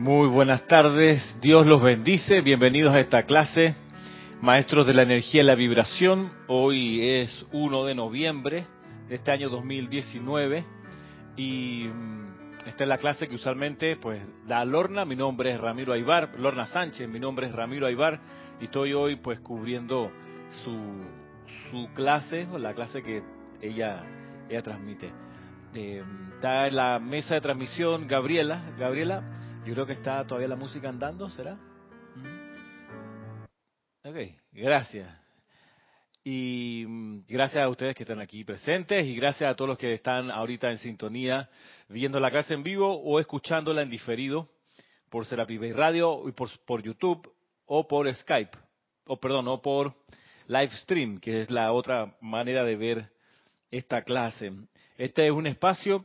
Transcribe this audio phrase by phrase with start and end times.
[0.00, 3.74] Muy buenas tardes, Dios los bendice, bienvenidos a esta clase,
[4.40, 6.32] Maestros de la Energía y la Vibración.
[6.46, 8.64] Hoy es 1 de noviembre
[9.10, 10.64] de este año 2019
[11.36, 12.24] y mm,
[12.66, 16.64] esta es la clase que usualmente pues da Lorna, mi nombre es Ramiro Aybar, Lorna
[16.64, 18.20] Sánchez, mi nombre es Ramiro Aybar
[18.58, 20.10] y estoy hoy pues cubriendo
[20.64, 20.80] su,
[21.70, 23.22] su clase, o la clase que
[23.60, 24.02] ella,
[24.48, 25.10] ella transmite.
[25.74, 26.02] Eh,
[26.36, 30.88] está en la mesa de transmisión Gabriela, Gabriela, yo creo que está todavía la música
[30.88, 31.58] andando, ¿será?
[34.02, 34.16] Ok,
[34.52, 35.20] gracias.
[36.24, 39.94] Y mm, gracias a ustedes que están aquí presentes y gracias a todos los que
[39.94, 41.48] están ahorita en sintonía
[41.88, 44.48] viendo la clase en vivo o escuchándola en diferido
[45.08, 47.30] por Serapi Bay Radio y por, por YouTube
[47.66, 48.56] o por Skype,
[49.06, 49.94] o perdón, o por
[50.46, 53.12] live stream, que es la otra manera de ver
[53.70, 54.50] esta clase.
[54.96, 56.04] Este es un espacio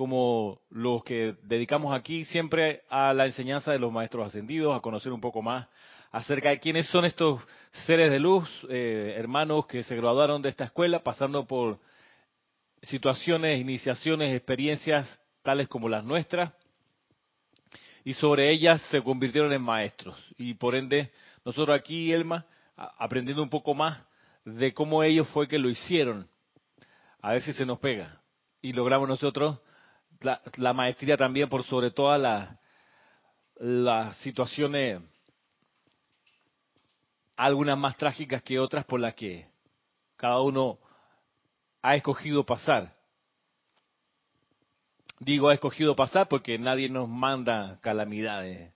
[0.00, 5.12] como los que dedicamos aquí siempre a la enseñanza de los maestros ascendidos, a conocer
[5.12, 5.68] un poco más
[6.10, 7.42] acerca de quiénes son estos
[7.84, 11.80] seres de luz, eh, hermanos que se graduaron de esta escuela, pasando por
[12.80, 16.50] situaciones, iniciaciones, experiencias tales como las nuestras,
[18.02, 20.16] y sobre ellas se convirtieron en maestros.
[20.38, 21.12] Y por ende,
[21.44, 24.02] nosotros aquí, Elma, aprendiendo un poco más
[24.46, 26.26] de cómo ellos fue que lo hicieron,
[27.20, 28.22] a ver si se nos pega.
[28.62, 29.60] Y logramos nosotros
[30.20, 32.58] la, maestría también por sobre todas las,
[33.56, 35.02] las situaciones,
[37.36, 39.46] algunas más trágicas que otras por las que
[40.16, 40.78] cada uno
[41.82, 42.94] ha escogido pasar.
[45.18, 48.72] Digo ha escogido pasar porque nadie nos manda calamidades.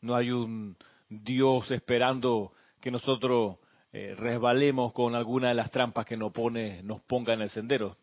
[0.00, 0.76] No hay un
[1.08, 3.58] Dios esperando que nosotros
[3.92, 7.96] eh, resbalemos con alguna de las trampas que nos pone, nos ponga en el sendero.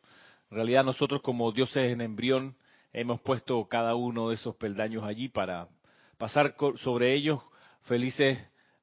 [0.50, 2.56] En realidad nosotros como dioses en embrión
[2.94, 5.68] hemos puesto cada uno de esos peldaños allí para
[6.18, 7.42] pasar sobre ellos
[7.82, 8.40] felices,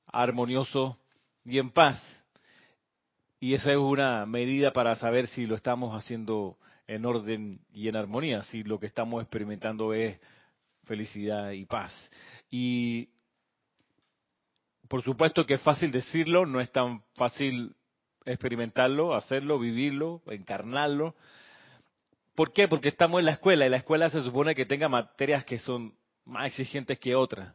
[0.07, 0.97] armoniosos
[1.45, 2.03] y en paz.
[3.39, 7.97] Y esa es una medida para saber si lo estamos haciendo en orden y en
[7.97, 10.21] armonía, si lo que estamos experimentando es
[10.85, 11.95] felicidad y paz.
[12.51, 13.09] Y
[14.89, 17.77] por supuesto que es fácil decirlo, no es tan fácil
[18.25, 21.15] experimentarlo, hacerlo, vivirlo, encarnarlo,
[22.35, 22.69] ¿Por qué?
[22.69, 25.95] Porque estamos en la escuela y la escuela se supone que tenga materias que son
[26.25, 27.55] más exigentes que otras.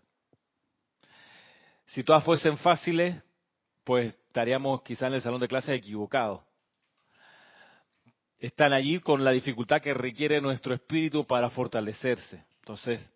[1.87, 3.21] Si todas fuesen fáciles,
[3.83, 6.41] pues estaríamos quizá en el salón de clases equivocados.
[8.37, 12.43] Están allí con la dificultad que requiere nuestro espíritu para fortalecerse.
[12.59, 13.13] Entonces,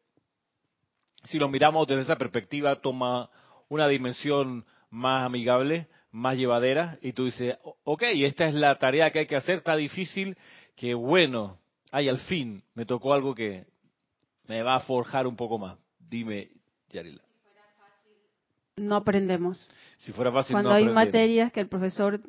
[1.26, 3.30] si lo miramos desde esa perspectiva, toma
[3.68, 9.20] una dimensión más amigable, más llevadera, y tú dices, ok, esta es la tarea que
[9.20, 10.38] hay que hacer, está difícil,
[10.80, 11.58] que bueno,
[11.92, 13.66] ay, al fin me tocó algo que
[14.48, 15.78] me va a forjar un poco más.
[16.00, 16.52] Dime,
[16.88, 17.22] Yarila.
[18.78, 19.70] No aprendemos.
[19.98, 22.22] Si fuera fácil, Cuando hay materias que el profesor,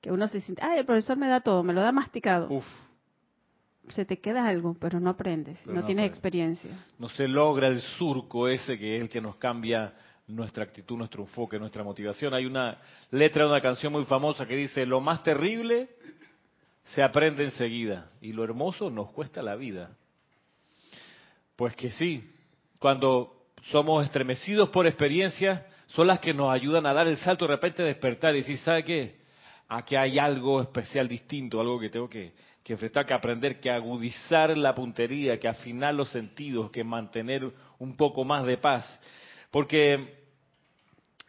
[0.00, 2.48] que uno se siente, ay, el profesor me da todo, me lo da masticado.
[2.50, 2.66] Uf.
[3.90, 6.70] Se te queda algo, pero no aprendes, no, tienes experiencia.
[6.98, 9.94] No se logra el surco ese que es el que nos cambia
[10.26, 12.34] nuestra actitud, nuestro enfoque, nuestra motivación.
[12.34, 12.78] Hay una
[13.12, 15.90] letra de una canción muy famosa que dice, lo más terrible
[16.84, 19.96] se aprende enseguida y lo hermoso nos cuesta la vida.
[21.56, 22.28] Pues que sí,
[22.78, 27.54] cuando somos estremecidos por experiencias, son las que nos ayudan a dar el salto de
[27.54, 29.22] repente despertar y decir, ¿sabe qué?
[29.68, 32.32] Aquí hay algo especial, distinto, algo que tengo que,
[32.62, 37.96] que enfrentar, que aprender, que agudizar la puntería, que afinar los sentidos, que mantener un
[37.96, 39.00] poco más de paz.
[39.50, 40.22] Porque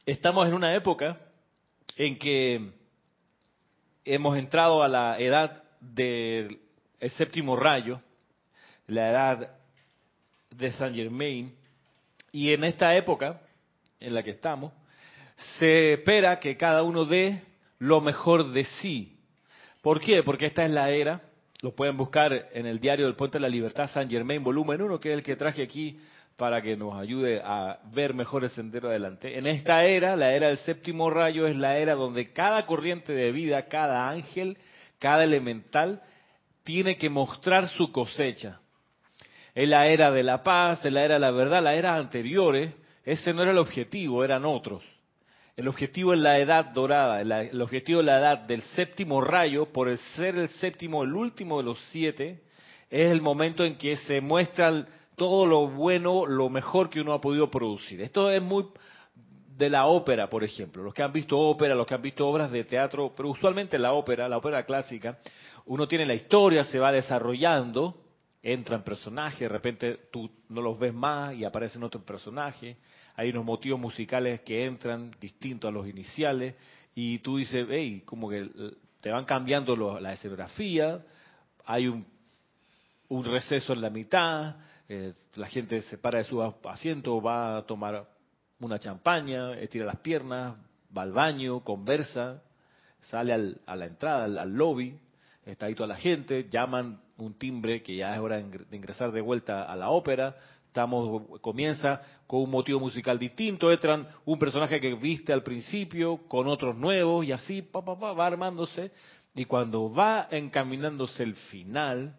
[0.06, 1.20] estamos en una época
[1.96, 2.72] en que
[4.06, 6.60] hemos entrado a la edad del
[7.02, 8.02] séptimo rayo,
[8.88, 9.56] la edad
[10.50, 11.54] de Saint Germain,
[12.32, 13.42] y en esta época
[14.00, 14.74] en la que estamos,
[15.58, 17.42] se espera que cada uno dé
[17.80, 19.18] lo mejor de sí.
[19.82, 20.24] ¿Por qué?
[20.24, 21.22] Porque esta es la era,
[21.62, 25.00] lo pueden buscar en el diario del Puente de la Libertad, Saint Germain, volumen 1,
[25.00, 26.00] que es el que traje aquí
[26.38, 29.38] para que nos ayude a ver mejor el sendero adelante.
[29.38, 33.32] En esta era, la era del séptimo rayo, es la era donde cada corriente de
[33.32, 34.58] vida, cada ángel,
[35.00, 36.02] cada elemental,
[36.64, 38.60] tiene que mostrar su cosecha.
[39.54, 42.74] Es la era de la paz, es la era de la verdad, las eras anteriores,
[43.06, 44.84] ese no era el objetivo, eran otros.
[45.56, 49.88] El objetivo es la edad dorada, el objetivo es la edad del séptimo rayo, por
[49.88, 52.42] el ser el séptimo, el último de los siete,
[52.90, 57.22] es el momento en que se muestra todo lo bueno, lo mejor que uno ha
[57.22, 58.02] podido producir.
[58.02, 58.66] Esto es muy
[59.58, 60.84] de la ópera, por ejemplo.
[60.84, 63.94] Los que han visto ópera, los que han visto obras de teatro, pero usualmente la
[63.94, 65.20] ópera, la ópera clásica,
[65.66, 68.04] uno tiene la historia, se va desarrollando
[68.44, 72.76] entran personajes, de repente tú no los ves más y aparecen otros personajes.
[73.16, 76.56] Hay unos motivos musicales que entran distintos a los iniciales
[76.94, 78.50] y tú dices, hey, como que
[79.00, 81.02] te van cambiando la escenografía,
[81.66, 82.06] hay un,
[83.08, 84.58] un receso en la mitad,
[84.90, 88.08] eh, la gente se para de su asiento, va a tomar
[88.60, 90.56] una champaña, estira las piernas,
[90.96, 92.42] va al baño, conversa,
[93.00, 93.34] sale
[93.66, 94.98] a la entrada, al, lobby,
[95.46, 99.22] está ahí toda la gente, llaman un timbre que ya es hora de ingresar de
[99.22, 100.36] vuelta a la ópera,
[100.68, 106.48] estamos comienza con un motivo musical distinto, entran un personaje que viste al principio con
[106.48, 108.92] otros nuevos y así pa, va armándose
[109.36, 112.16] y cuando va encaminándose el final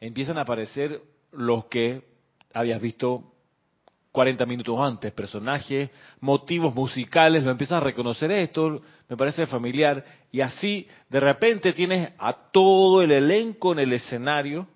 [0.00, 1.00] empiezan a aparecer
[1.32, 2.02] los que
[2.52, 3.32] habías visto
[4.12, 5.90] 40 minutos antes, personajes,
[6.20, 10.02] motivos musicales, lo empiezas a reconocer esto, me parece familiar,
[10.32, 14.66] y así de repente tienes a todo el elenco en el escenario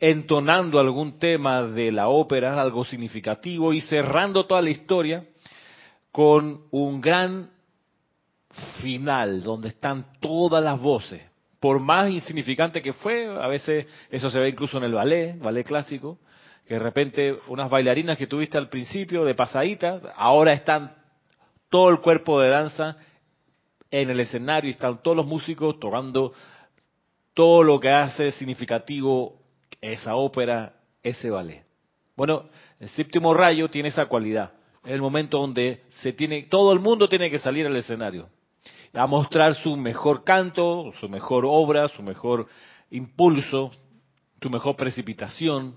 [0.00, 5.26] entonando algún tema de la ópera, algo significativo, y cerrando toda la historia
[6.10, 7.50] con un gran
[8.80, 11.29] final donde están todas las voces.
[11.60, 15.66] Por más insignificante que fue, a veces eso se ve incluso en el ballet, ballet
[15.66, 16.18] clásico,
[16.66, 20.94] que de repente unas bailarinas que tuviste al principio de pasadita, ahora están
[21.68, 22.96] todo el cuerpo de danza
[23.90, 26.32] en el escenario y están todos los músicos tocando
[27.34, 29.38] todo lo que hace significativo
[29.82, 30.72] esa ópera,
[31.02, 31.64] ese ballet.
[32.16, 32.48] Bueno,
[32.78, 34.52] el séptimo rayo tiene esa cualidad.
[34.84, 38.30] Es el momento donde se tiene, todo el mundo tiene que salir al escenario
[38.92, 42.46] a mostrar su mejor canto, su mejor obra, su mejor
[42.90, 43.70] impulso,
[44.40, 45.76] su mejor precipitación,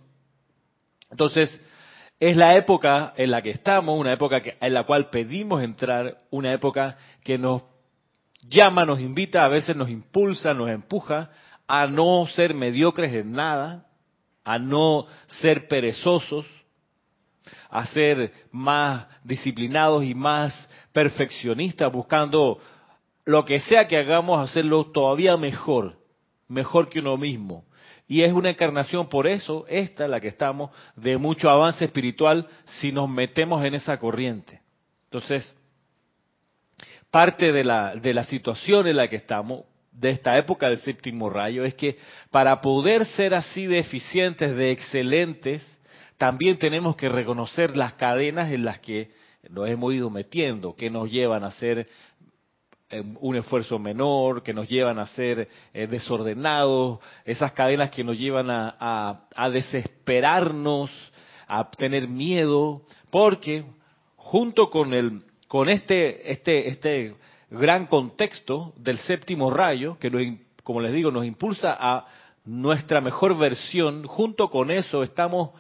[1.14, 1.62] entonces,
[2.20, 6.52] es la época en la que estamos, una época en la cual pedimos entrar, una
[6.52, 7.62] época que nos
[8.50, 11.30] llama, nos invita, a veces nos impulsa, nos empuja
[11.68, 13.86] a no ser mediocres en nada,
[14.44, 16.48] a no ser perezosos,
[17.70, 22.58] a ser más disciplinados y más perfeccionistas, buscando
[23.26, 25.98] lo que sea que hagamos, hacerlo todavía mejor,
[26.48, 27.66] mejor que uno mismo,
[28.08, 32.92] y es una encarnación, por eso, esta, la que estamos, de mucho avance espiritual si
[32.92, 34.62] nos metemos en esa corriente.
[35.06, 35.56] Entonces,
[37.10, 41.30] parte de la, de la situación en la que estamos, de esta época del séptimo
[41.30, 41.98] rayo, es que
[42.32, 45.66] para poder ser así de eficientes, de excelentes,
[46.18, 49.12] también tenemos que reconocer las cadenas en las que
[49.50, 51.88] nos hemos ido metiendo, que nos llevan a ser
[53.20, 58.48] un esfuerzo menor, que nos llevan a ser eh, desordenados, esas cadenas que nos llevan
[58.50, 60.92] a, desesperarnos,
[61.48, 63.66] a tener miedo, porque
[64.16, 67.16] junto con el con este este este
[67.52, 72.08] gran contexto del séptimo rayo que como les digo nos impulsa a
[72.46, 75.52] nuestra mejor versión, junto con eso estamos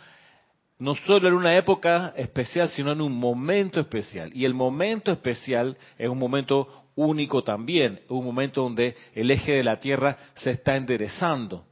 [0.80, 4.31] no solo en una época especial, sino en un momento especial.
[4.33, 9.63] Y el momento especial es un momento único también, un momento donde el eje de
[9.63, 11.66] la Tierra se está enderezando.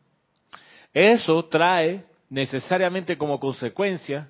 [0.93, 4.29] Eso trae necesariamente como consecuencia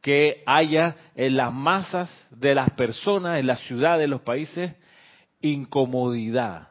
[0.00, 4.74] que haya en las masas de las personas, en las ciudades, en los países,
[5.40, 6.68] incomodidad,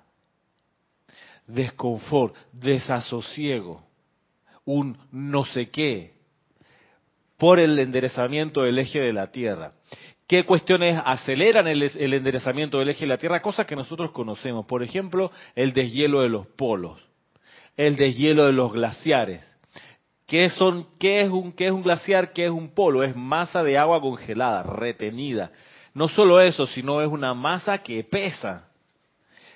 [1.48, 3.84] desconfort, desasosiego,
[4.66, 6.14] un no sé qué,
[7.38, 9.74] por el enderezamiento del eje de la Tierra
[10.34, 14.66] qué cuestiones aceleran el, enderezamiento del eje de la Tierra, cosas que nosotros conocemos.
[14.66, 17.00] Por ejemplo, el deshielo de los polos,
[17.78, 19.46] el deshielo de los glaciares.
[20.26, 22.34] ¿Qué, son, qué, es un, ¿Qué es un glaciar?
[22.34, 23.04] ¿Qué es un polo?
[23.04, 25.52] Es masa de agua congelada, retenida.
[25.94, 28.70] No solo eso, sino es una masa que pesa,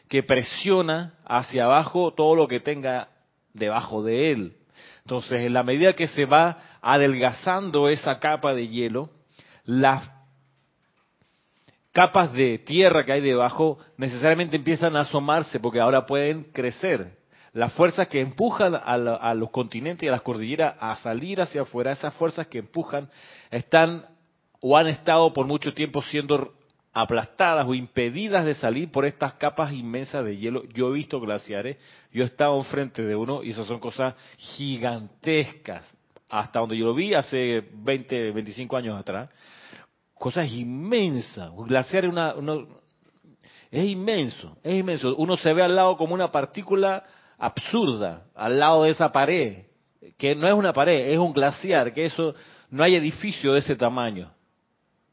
[0.07, 3.07] que presiona hacia abajo todo lo que tenga
[3.51, 4.57] debajo de él.
[5.01, 9.09] Entonces, en la medida que se va adelgazando esa capa de hielo,
[9.65, 10.16] las
[11.97, 17.17] capas de tierra que hay debajo necesariamente empiezan a asomarse porque ahora pueden crecer.
[17.53, 21.91] Las fuerzas que empujan a, los continentes y a las cordilleras a salir hacia afuera,
[21.91, 23.09] esas fuerzas que empujan,
[23.49, 24.05] están
[24.61, 26.53] o han estado por mucho tiempo siendo
[26.93, 30.65] aplastadas o impedidas de salir por estas capas inmensas de hielo.
[30.75, 31.77] Yo he visto glaciares,
[32.13, 35.83] yo he estado enfrente de uno y esas son cosas gigantescas.
[36.29, 39.31] Hasta donde yo lo vi hace 20, 25 años atrás,
[40.19, 41.51] cosas inmensas.
[41.53, 42.33] Un glaciar es, una,
[43.71, 45.15] es inmenso, es inmenso.
[45.15, 47.03] Uno se ve al lado como una partícula
[47.37, 49.65] absurda, al lado de esa pared,
[50.17, 52.33] que no es una pared, es un glaciar, que eso
[52.69, 54.31] no hay edificio de ese tamaño.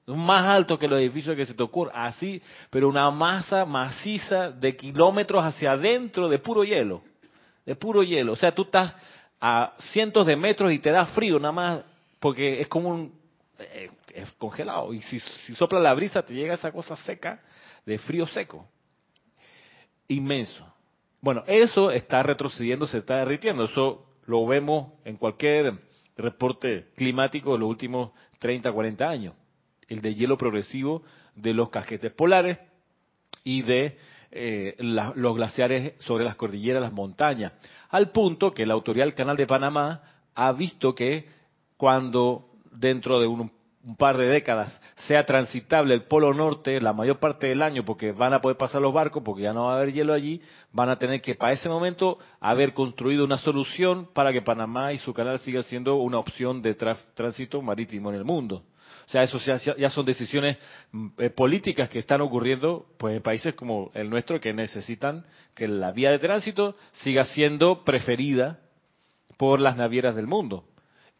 [0.06, 4.76] Más alto que los edificios que se te ocurra, así, pero una masa maciza de
[4.76, 7.02] kilómetros hacia adentro de puro hielo,
[7.64, 8.32] de puro hielo.
[8.32, 8.94] O sea, tú estás
[9.40, 11.80] a cientos de metros y te da frío nada más
[12.18, 13.23] porque es como un
[13.58, 14.92] eh, es congelado.
[14.92, 17.42] Y si, si sopla la brisa te llega esa cosa seca
[17.86, 18.66] de frío seco.
[20.08, 20.66] Inmenso.
[21.20, 23.64] Bueno eso está retrocediendo se está derritiendo.
[23.64, 25.78] Eso lo vemos en cualquier
[26.16, 29.34] reporte climático de los últimos 30 40 años.
[29.88, 31.02] El de hielo progresivo
[31.34, 32.58] de los casquetes polares
[33.42, 33.98] y de
[34.30, 37.52] eh, los glaciares sobre las cordilleras, las montañas,
[37.90, 40.02] al punto que la autoridad del Canal de Panamá
[40.34, 41.28] ha visto que
[41.76, 43.50] cuando dentro de un,
[43.98, 48.32] par de décadas sea transitable el Polo Norte la mayor parte del año, porque van
[48.32, 50.40] a poder pasar los barcos, porque ya no va a haber hielo allí,
[50.72, 54.98] van a tener que para ese momento haber construido una solución para que Panamá y
[54.98, 58.62] su canal siga siendo una opción de tránsito marítimo en el mundo.
[59.06, 60.56] O sea, eso ya, son decisiones
[60.92, 65.68] mm, eh, políticas que están ocurriendo pues, en países como el nuestro que necesitan que
[65.68, 68.60] la vía de tránsito siga siendo preferida
[69.36, 70.64] por las navieras del mundo.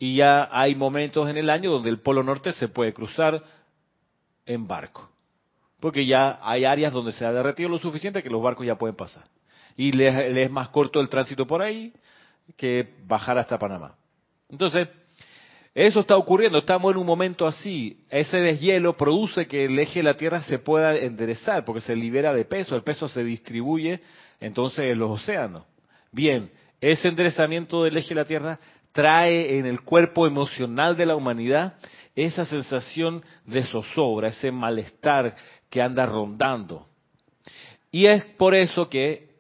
[0.05, 3.43] Y ya hay momentos en el año donde el Polo Norte se puede cruzar
[4.45, 5.09] en barco.
[5.81, 8.97] Porque ya hay áreas donde se ha derretido lo suficiente que los barcos ya pueden
[8.97, 9.25] pasar.
[9.79, 11.91] Y les es más corto el tránsito por ahí
[12.55, 13.95] que bajar hasta Panamá.
[14.51, 14.89] Entonces,
[15.75, 18.05] eso está ocurriendo, estamos en un momento así.
[18.11, 22.35] Ese deshielo produce que el eje de la Tierra se pueda enderezar porque se libera
[22.35, 24.03] de peso, el peso se distribuye
[24.39, 25.65] entonces en los océanos.
[26.13, 28.59] Bien, ese enderezamiento del eje de la Tierra
[28.95, 31.75] trae en el cuerpo emocional de la humanidad
[32.15, 35.35] esa sensación de zozobra, ese malestar
[35.69, 36.87] que anda rondando.
[37.91, 39.35] Y es por eso que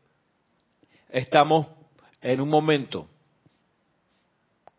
[1.08, 1.68] estamos
[2.20, 3.06] en un momento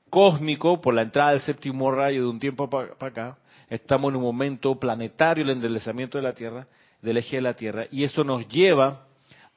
[0.10, 3.38] cósmico por la entrada del séptimo rayo de un tiempo para acá.
[3.70, 6.68] Estamos en un momento planetario, el enderezamiento de la Tierra,
[7.02, 9.08] del eje de la Tierra, y eso nos lleva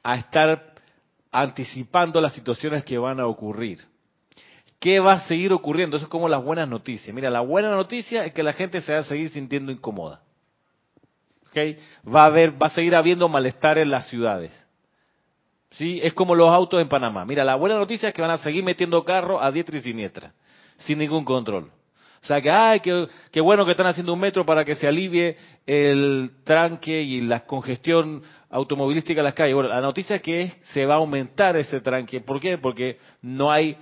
[0.01, 0.75] a estar
[1.29, 3.88] anticipando las situaciones que van a ocurrir.
[4.79, 5.97] ¿Qué va a seguir ocurriendo?
[5.97, 7.13] Eso es como las buenas noticias.
[7.13, 10.21] Mira, la buena noticia es que la gente se va a seguir sintiendo incómoda.
[11.49, 11.77] ¿Okay?
[12.07, 14.53] Va a haber, va a seguir habiendo malestar en las ciudades.
[15.71, 15.99] ¿Sí?
[16.01, 17.25] Es como los autos en Panamá.
[17.25, 20.33] Mira, la buena noticia es que van a seguir metiendo carros a diestra y siniestra
[20.79, 21.71] sin ningún control.
[22.21, 25.37] O sea que, ay, qué, bueno que están haciendo un metro para que se alivie
[25.65, 29.55] el tranque y la congestión automovilística en las calles.
[29.55, 32.19] Bueno, la noticia es que se va a aumentar ese tranque.
[32.19, 32.57] ¿Por qué?
[32.57, 33.77] Porque no hay,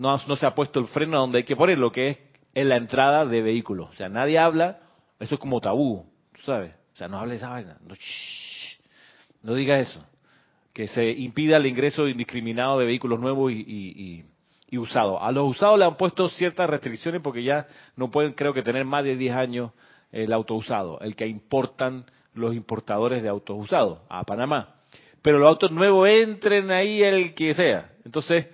[0.00, 2.18] no, no se ha puesto el freno a donde hay que ponerlo, que es
[2.54, 3.90] en la entrada de vehículos.
[3.90, 4.80] O sea, nadie habla,
[5.18, 6.06] eso es como tabú,
[6.44, 6.72] ¿sabes?
[6.94, 7.94] O sea, no hable esa vaina, no,
[9.42, 10.04] no diga eso.
[10.72, 14.24] Que se impida el ingreso indiscriminado de vehículos nuevos y
[14.70, 15.22] y usado.
[15.22, 17.66] A los usados le han puesto ciertas restricciones porque ya
[17.96, 19.72] no pueden, creo que, tener más de 10 años
[20.12, 22.04] el auto usado, el que importan
[22.34, 24.76] los importadores de autos usados a Panamá.
[25.22, 27.90] Pero los autos nuevos entren ahí el que sea.
[28.04, 28.48] Entonces,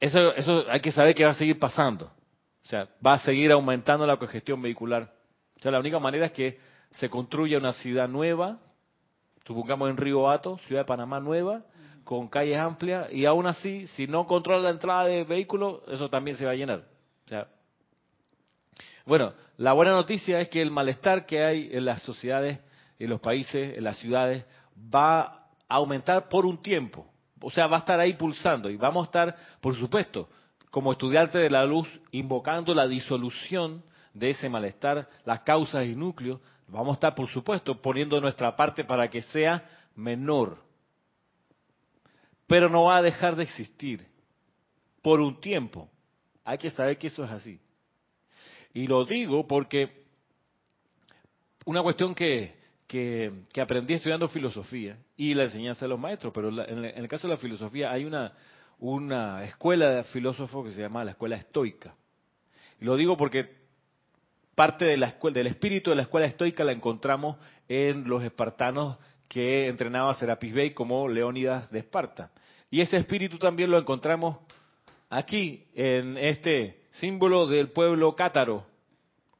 [0.00, 2.06] eso, eso hay que saber que va a seguir pasando.
[2.06, 5.12] O sea, va a seguir aumentando la congestión vehicular.
[5.56, 8.58] O sea, la única manera es que se construya una ciudad nueva,
[9.46, 11.64] supongamos en Río Hato, ciudad de Panamá nueva,
[12.04, 16.36] con calles amplias y aún así, si no controla la entrada de vehículos, eso también
[16.36, 16.84] se va a llenar.
[17.24, 17.48] O sea,
[19.04, 22.60] bueno, la buena noticia es que el malestar que hay en las sociedades,
[22.98, 24.44] en los países, en las ciudades,
[24.94, 27.06] va a aumentar por un tiempo.
[27.40, 30.28] O sea, va a estar ahí pulsando y vamos a estar, por supuesto,
[30.70, 36.40] como estudiantes de la luz, invocando la disolución de ese malestar, las causas y núcleos.
[36.66, 39.64] Vamos a estar, por supuesto, poniendo nuestra parte para que sea
[39.94, 40.68] menor
[42.48, 44.08] pero no va a dejar de existir
[45.02, 45.88] por un tiempo.
[46.44, 47.60] Hay que saber que eso es así.
[48.72, 50.06] Y lo digo porque
[51.66, 52.57] una cuestión que,
[52.88, 53.30] que,
[53.60, 57.38] aprendí estudiando filosofía y la enseñanza de los maestros, pero en, el caso de la
[57.38, 58.32] filosofía hay una,
[58.78, 61.94] una escuela de filósofos que se llama la escuela estoica.
[62.80, 63.58] Lo digo porque
[64.54, 67.36] parte de la escuela, del espíritu de la escuela estoica la encontramos
[67.68, 72.32] en los espartanos que entrenaba Serapis Bey como Leónidas de Esparta.
[72.70, 74.38] Y ese espíritu también lo encontramos
[75.10, 78.64] aquí, en este símbolo del pueblo cátaro,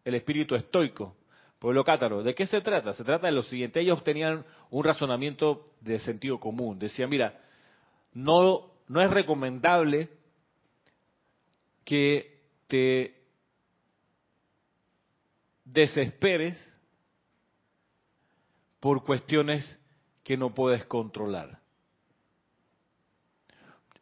[0.04, 1.16] el espíritu estoico,
[1.58, 2.22] pueblo cátaro.
[2.22, 2.92] ¿De qué se trata?
[2.92, 6.78] Se trata de lo siguiente, ellos tenían un razonamiento de sentido común.
[6.78, 7.40] Decían, mira,
[8.12, 10.08] no, no es recomendable
[11.84, 13.14] que te
[15.64, 16.56] desesperes
[18.80, 19.78] por cuestiones
[20.22, 21.60] que no puedes controlar.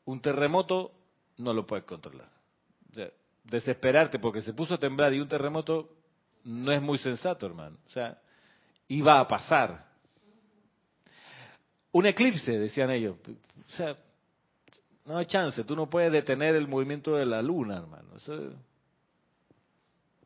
[0.04, 0.92] Un terremoto
[1.38, 2.30] no lo puedes controlar.
[3.44, 5.95] desesperarte porque se puso a temblar y un terremoto
[6.46, 7.76] no es muy sensato, hermano.
[7.86, 8.18] O sea,
[8.88, 9.84] iba a pasar.
[11.92, 13.16] Un eclipse, decían ellos.
[13.26, 13.96] O sea,
[15.04, 18.16] no hay chance, tú no puedes detener el movimiento de la luna, hermano.
[18.16, 18.52] Eso,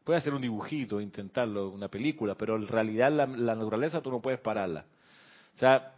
[0.04, 4.20] puedes hacer un dibujito, intentarlo, una película, pero en realidad la, la naturaleza tú no
[4.20, 4.84] puedes pararla.
[5.54, 5.92] O sea,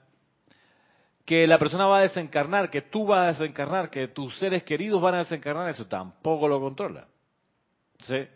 [1.25, 5.00] que la persona va a desencarnar, que tú vas a desencarnar, que tus seres queridos
[5.00, 7.07] van a desencarnar, eso tampoco lo controla.
[8.00, 8.26] ¿Sí?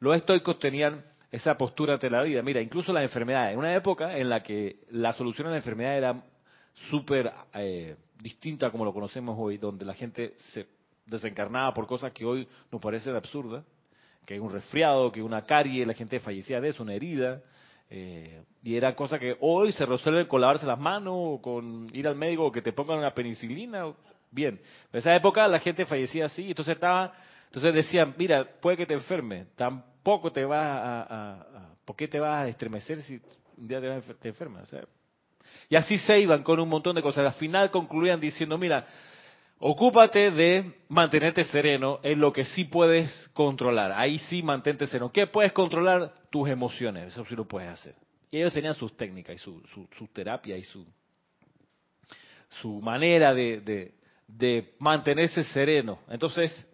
[0.00, 2.42] Los estoicos tenían esa postura ante la vida.
[2.42, 3.52] Mira, incluso las enfermedades.
[3.52, 6.22] En una época en la que la solución a la enfermedad era
[6.90, 10.66] súper eh, distinta como lo conocemos hoy, donde la gente se
[11.06, 13.64] desencarnaba por cosas que hoy nos parecen absurdas,
[14.24, 17.42] que un resfriado, que una carie, la gente fallecía de eso, una herida,
[17.88, 22.06] eh, y era cosa que hoy se resuelve con lavarse las manos, o con ir
[22.06, 23.92] al médico, o que te pongan una penicilina,
[24.30, 24.60] bien.
[24.92, 27.12] En esa época la gente fallecía así, entonces estaba,
[27.50, 32.20] entonces decían, mira, puede que te enferme, tampoco te vas a, a, ¿por qué te
[32.20, 33.20] vas a estremecer si
[33.56, 34.62] un día te, te enfermas?
[34.62, 34.84] O sea,
[35.68, 37.26] y así se iban con un montón de cosas.
[37.26, 38.86] Al final concluían diciendo, mira,
[39.58, 43.90] ocúpate de mantenerte sereno en lo que sí puedes controlar.
[43.96, 45.10] Ahí sí mantente sereno.
[45.10, 46.14] ¿Qué puedes controlar?
[46.30, 47.12] Tus emociones.
[47.12, 47.96] Eso sí lo puedes hacer.
[48.30, 49.60] Y ellos tenían sus técnicas y su,
[49.98, 50.86] su, terapia y su,
[52.60, 55.98] su manera de mantenerse sereno.
[56.08, 56.68] Entonces,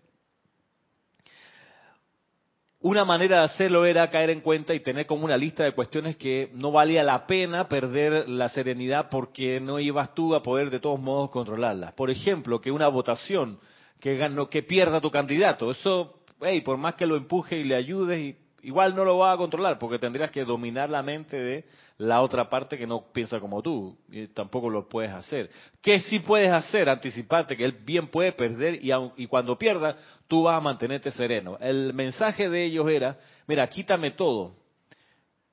[2.86, 6.16] una manera de hacerlo era caer en cuenta y tener como una lista de cuestiones
[6.16, 10.78] que no valía la pena perder la serenidad porque no ibas tú a poder de
[10.78, 11.94] todos modos controlarlas.
[11.94, 13.58] Por ejemplo, que una votación
[13.98, 18.20] que, que pierda tu candidato, eso, hey, por más que lo empuje y le ayudes
[18.20, 21.64] y igual no lo va a controlar porque tendrías que dominar la mente de
[21.98, 25.48] la otra parte que no piensa como tú y tampoco lo puedes hacer.
[25.80, 26.88] ¿Qué sí puedes hacer?
[26.88, 29.96] Anticiparte que él bien puede perder y, y cuando pierda
[30.26, 31.56] tú vas a mantenerte sereno.
[31.60, 34.56] El mensaje de ellos era, mira, quítame todo,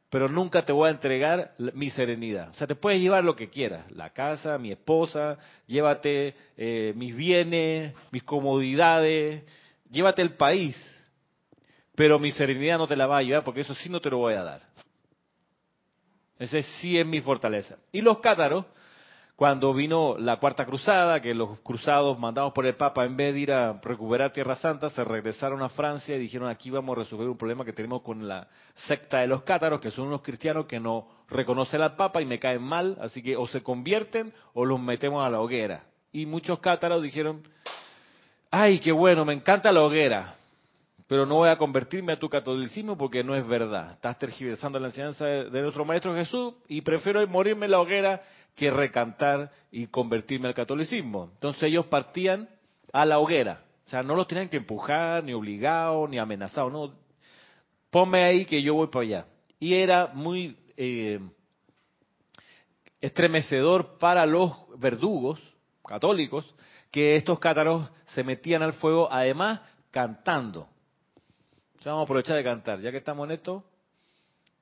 [0.09, 2.49] pero nunca te voy a entregar mi serenidad.
[2.49, 7.15] O sea, te puedes llevar lo que quieras, la casa, mi esposa, llévate eh, mis
[7.15, 9.43] bienes, mis comodidades,
[9.91, 10.75] llévate el país,
[11.95, 14.17] pero mi serenidad no te la va a llevar porque eso sí no te lo
[14.17, 14.61] voy a dar.
[16.39, 17.77] Ese sí es mi fortaleza.
[17.91, 18.65] Y los cátaros,
[19.35, 23.39] cuando vino la cuarta cruzada, que los cruzados mandados por el Papa, en vez de
[23.39, 27.29] ir a recuperar Tierra Santa, se regresaron a Francia y dijeron aquí vamos a resolver
[27.29, 30.79] un problema que tenemos con la secta de los cátaros, que son unos cristianos que
[30.79, 34.79] no reconocen al Papa y me caen mal, así que o se convierten o los
[34.79, 35.83] metemos a la hoguera.
[36.11, 37.43] Y muchos cátaros dijeron,
[38.49, 40.35] ay, qué bueno, me encanta la hoguera,
[41.07, 43.93] pero no voy a convertirme a tu catolicismo porque no es verdad.
[43.93, 48.21] Estás tergiversando la enseñanza de, nuestro Maestro Jesús y prefiero morirme en la hoguera
[48.55, 51.29] que recantar y convertirme al catolicismo.
[51.33, 52.49] Entonces ellos partían
[52.91, 53.63] a la hoguera.
[53.85, 56.71] O sea, no los tenían que empujar, ni obligados, ni amenazados.
[56.71, 56.93] No,
[57.89, 59.25] ponme ahí que yo voy para allá.
[59.59, 61.19] Y era muy eh,
[63.01, 65.41] estremecedor para los verdugos
[65.85, 66.55] católicos
[66.91, 69.61] que estos cátaros se metían al fuego, además
[69.91, 70.69] cantando
[71.89, 73.63] vamos a aprovechar de cantar, ya que estamos en esto.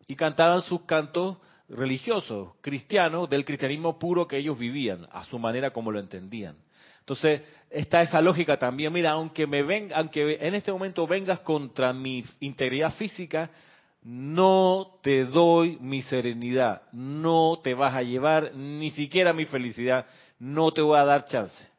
[0.08, 1.38] Y cantaban sus cantos
[1.70, 6.56] religiosos, cristianos, del cristianismo puro que ellos vivían, a su manera como lo entendían.
[7.00, 8.94] Entonces, está esa lógica también.
[8.94, 13.50] Mira, aunque me ven, aunque en este momento vengas contra mi integridad física,
[14.04, 20.06] no te doy mi serenidad, no te vas a llevar ni siquiera mi felicidad,
[20.40, 21.70] no te voy a dar chance.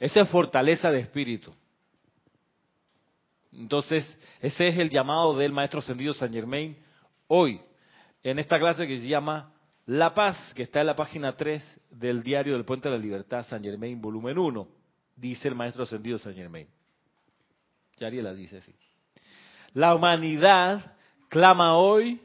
[0.00, 1.52] Esa es fortaleza de espíritu.
[3.58, 6.76] Entonces, ese es el llamado del maestro ascendido San Germain
[7.26, 7.60] hoy,
[8.22, 9.52] en esta clase que se llama
[9.84, 13.44] La Paz, que está en la página 3 del diario del Puente de la Libertad,
[13.44, 14.68] San Germain, volumen 1,
[15.16, 16.68] dice el maestro ascendido San Germain.
[17.98, 18.72] la dice así.
[19.74, 20.96] La humanidad
[21.28, 22.20] clama hoy,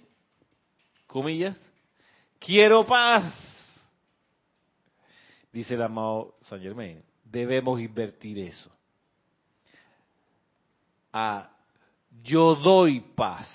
[1.08, 1.58] comillas,
[2.38, 3.34] quiero paz.
[5.52, 8.72] Dice el amado San Germain, debemos invertir eso
[11.14, 11.50] a
[12.24, 13.48] yo doy paz.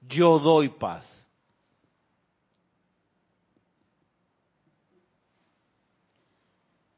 [0.00, 1.06] Yo doy paz.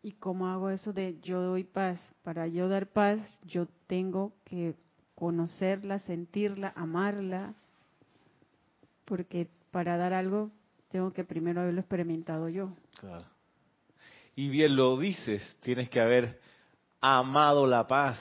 [0.02, 2.00] ¿Y cómo hago eso de yo doy paz?
[2.22, 4.74] Para yo dar paz, yo tengo que
[5.14, 7.54] conocerla, sentirla, amarla,
[9.04, 10.50] porque para dar algo
[10.88, 12.72] tengo que primero haberlo experimentado yo.
[12.98, 13.26] Claro.
[14.34, 16.40] Y bien lo dices, tienes que haber
[17.00, 18.18] amado la paz.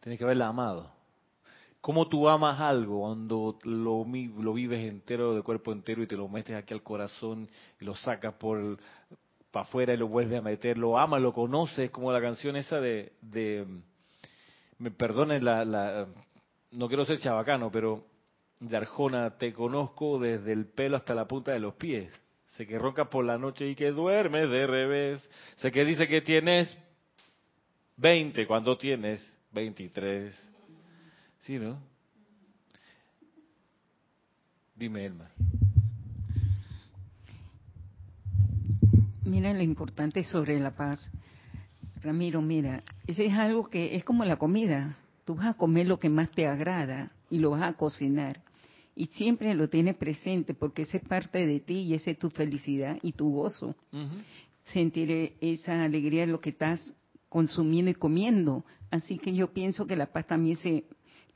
[0.00, 0.92] Tienes que haberla amado.
[1.80, 6.28] ¿Cómo tú amas algo cuando lo, lo, vives entero, de cuerpo entero, y te lo
[6.28, 7.48] metes aquí al corazón
[7.80, 8.78] y lo sacas por
[9.50, 10.76] para afuera y lo vuelves a meter?
[10.76, 13.66] Lo amas, lo conoces, como la canción esa de, de
[14.78, 16.06] me perdonen la, la,
[16.72, 18.04] no quiero ser chabacano, pero
[18.60, 22.12] de Arjona, te conozco desde el pelo hasta la punta de los pies.
[22.56, 25.30] Sé que roncas por la noche y que duermes de revés.
[25.56, 26.76] Sé que dice que tienes
[27.96, 30.34] 20 cuando tienes 23.
[31.40, 31.80] ¿Sí, no?
[34.74, 35.30] Dime, Elma.
[39.24, 41.08] Mira lo importante sobre la paz.
[42.02, 44.96] Ramiro, mira, ese es algo que es como la comida.
[45.24, 48.40] Tú vas a comer lo que más te agrada y lo vas a cocinar.
[48.94, 52.30] Y siempre lo tienes presente porque esa es parte de ti y esa es tu
[52.30, 53.74] felicidad y tu gozo.
[54.64, 56.94] Sentir esa alegría de lo que estás
[57.28, 58.64] consumiendo y comiendo.
[58.90, 60.84] Así que yo pienso que la paz también se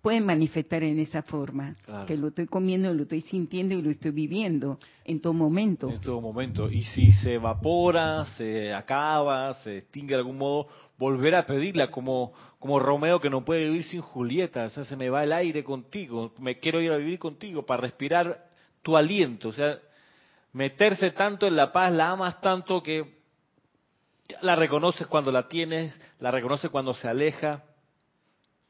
[0.04, 1.74] pueden manifestar en esa forma,
[2.06, 5.88] que lo estoy comiendo, lo estoy sintiendo y lo estoy viviendo en todo momento.
[5.88, 6.70] En todo momento.
[6.70, 12.34] Y si se evapora, se acaba, se extingue de algún modo, volver a pedirla, como,
[12.58, 15.64] como Romeo que no puede vivir sin Julieta, o sea, se me va el aire
[15.64, 18.44] contigo, me quiero ir a vivir contigo para respirar
[18.82, 19.78] tu aliento, o sea,
[20.52, 23.20] meterse tanto en la paz, la amas tanto que
[24.42, 27.64] la reconoces cuando la tienes, la reconoces cuando se aleja,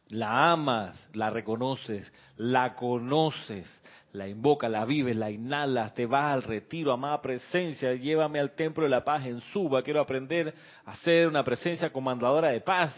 [0.08, 3.66] la amas, la reconoces, la conoces,
[4.12, 8.84] la invocas, la vives, la inhalas, te vas al retiro, amada presencia, llévame al templo
[8.84, 12.94] de la paz en Suba, quiero aprender a ser una presencia comandadora de paz,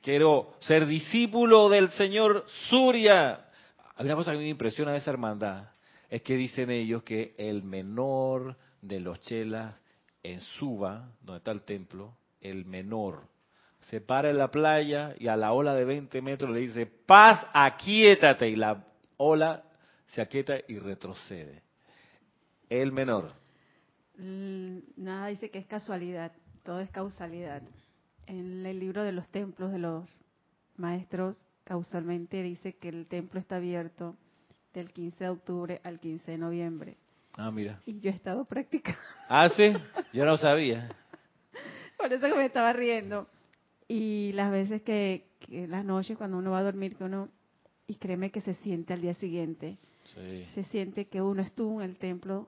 [0.00, 3.46] quiero ser discípulo del Señor Surya.
[3.96, 5.70] Hay una cosa que me impresiona de esa hermandad,
[6.08, 9.80] es que dicen ellos que el menor de los chelas
[10.22, 13.22] en Suba, donde está el templo, el menor,
[13.86, 17.46] se para en la playa y a la ola de 20 metros le dice, paz,
[17.52, 18.48] aquíétate.
[18.48, 18.84] Y la
[19.16, 19.62] ola
[20.06, 21.62] se aquieta y retrocede.
[22.68, 23.32] El menor.
[24.16, 26.32] Nada dice que es casualidad,
[26.64, 27.62] todo es causalidad.
[28.26, 30.18] En el libro de los templos de los
[30.76, 34.16] maestros, causalmente dice que el templo está abierto
[34.74, 36.96] del 15 de octubre al 15 de noviembre.
[37.36, 37.80] Ah, mira.
[37.86, 38.98] Y yo he estado practicando.
[39.28, 39.72] Ah, sí,
[40.12, 40.88] yo no sabía.
[41.98, 43.28] Por eso que me estaba riendo.
[43.88, 45.28] Y las veces que,
[45.68, 47.28] las noches cuando uno va a dormir, que uno,
[47.86, 49.78] y créeme que se siente al día siguiente,
[50.54, 52.46] se siente que uno estuvo en el templo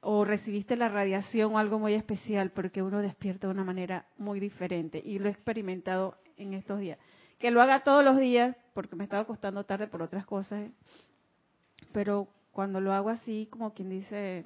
[0.00, 4.38] o recibiste la radiación o algo muy especial porque uno despierta de una manera muy
[4.38, 6.98] diferente y lo he experimentado en estos días.
[7.38, 10.70] Que lo haga todos los días porque me estaba acostando tarde por otras cosas,
[11.92, 14.44] pero cuando lo hago así, como quien dice,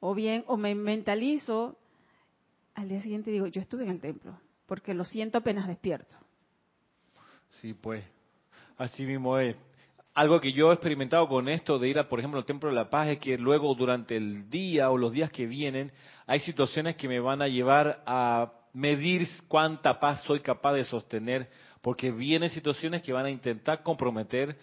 [0.00, 1.78] o bien, o me mentalizo,
[2.74, 6.16] al día siguiente digo, yo estuve en el templo, porque lo siento apenas despierto.
[7.48, 8.04] Sí, pues,
[8.76, 9.56] así mismo es.
[10.14, 12.74] Algo que yo he experimentado con esto de ir, a, por ejemplo, al Templo de
[12.74, 15.90] la Paz es que luego durante el día o los días que vienen
[16.26, 21.48] hay situaciones que me van a llevar a medir cuánta paz soy capaz de sostener,
[21.80, 24.56] porque vienen situaciones que van a intentar comprometer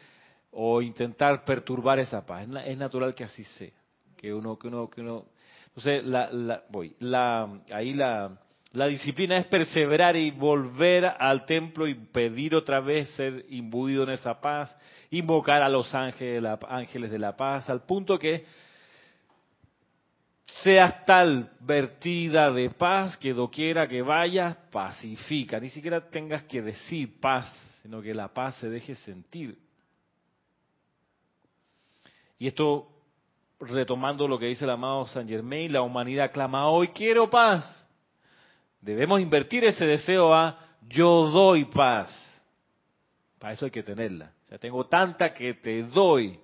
[0.51, 2.47] o intentar perturbar esa paz.
[2.65, 3.71] Es natural que así sea,
[4.17, 5.25] que uno, que uno, que uno.
[5.67, 8.37] Entonces, la, la, voy, la, ahí la,
[8.73, 14.11] la disciplina es perseverar y volver al templo y pedir otra vez ser imbuido en
[14.11, 14.75] esa paz,
[15.09, 18.45] invocar a los ángeles, de la paz, al punto que
[20.63, 25.59] seas tal vertida de paz que doquiera que vayas, pacifica.
[25.59, 29.57] Ni siquiera tengas que decir paz, sino que la paz se deje sentir.
[32.39, 32.87] Y esto,
[33.59, 37.80] retomando lo que dice el amado San Germain, la humanidad clama hoy, quiero paz
[38.81, 40.57] Debemos invertir ese deseo a
[40.89, 42.09] yo doy paz.
[43.39, 44.33] Para eso hay que tenerla.
[44.45, 46.39] O sea, tengo tanta que te doy.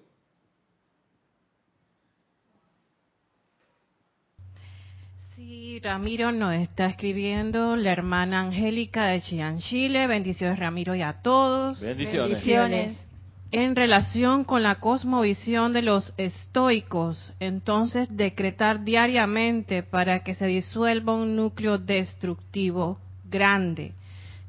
[5.35, 10.07] Sí, Ramiro nos está escribiendo la hermana Angélica de Chian, Chile.
[10.07, 11.81] Bendiciones, Ramiro, y a todos.
[11.81, 12.29] Bendiciones.
[12.29, 13.06] Bendiciones
[13.51, 21.13] en relación con la cosmovisión de los estoicos, entonces decretar diariamente para que se disuelva
[21.13, 23.93] un núcleo destructivo grande,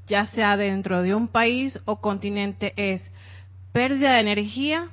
[0.08, 3.02] ya sea dentro de un país o continente, es
[3.72, 4.88] pérdida de energía.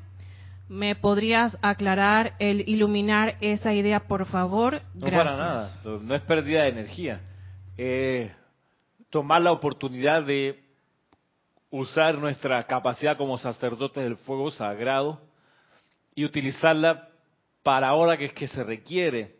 [0.67, 4.81] ¿Me podrías aclarar, el iluminar esa idea, por favor?
[4.95, 7.21] No para nada, no es pérdida de energía.
[7.77, 8.31] Eh,
[9.11, 10.64] tomar la oportunidad de
[11.77, 15.19] usar nuestra capacidad como sacerdotes del fuego sagrado
[16.15, 17.09] y utilizarla
[17.63, 19.35] para ahora que es que se requiere,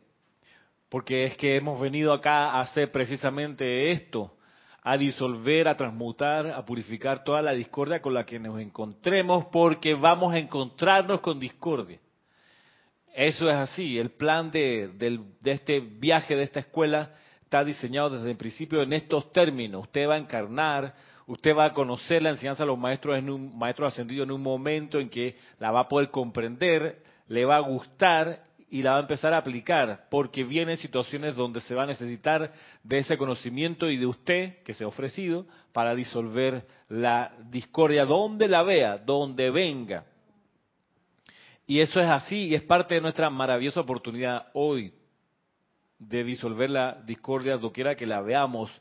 [0.90, 4.36] porque es que hemos venido acá a hacer precisamente esto,
[4.82, 9.94] a disolver, a transmutar, a purificar toda la discordia con la que nos encontremos, porque
[9.94, 12.00] vamos a encontrarnos con discordia.
[13.14, 18.32] Eso es así, el plan de, de este viaje, de esta escuela, está diseñado desde
[18.32, 19.84] el principio en estos términos.
[19.84, 20.94] Usted va a encarnar,
[21.28, 24.42] Usted va a conocer la enseñanza de los maestros en un maestro ascendido en un
[24.42, 28.98] momento en que la va a poder comprender, le va a gustar y la va
[28.98, 32.52] a empezar a aplicar, porque vienen situaciones donde se va a necesitar
[32.84, 38.48] de ese conocimiento y de usted que se ha ofrecido para disolver la discordia donde
[38.48, 40.06] la vea, donde venga.
[41.68, 44.94] Y eso es así y es parte de nuestra maravillosa oportunidad hoy
[45.98, 48.72] de disolver la discordia doquiera que la veamos.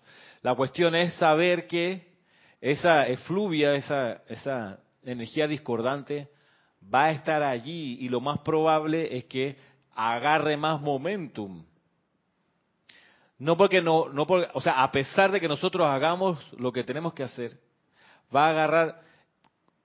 [0.42, 2.13] La cuestión es saber que
[2.64, 6.30] esa efluvia, esa, esa energía discordante
[6.92, 9.56] va a estar allí y lo más probable es que
[9.94, 11.62] agarre más momentum.
[13.38, 16.84] No porque no, no porque, o sea, a pesar de que nosotros hagamos lo que
[16.84, 17.50] tenemos que hacer,
[18.34, 18.98] va a agarrar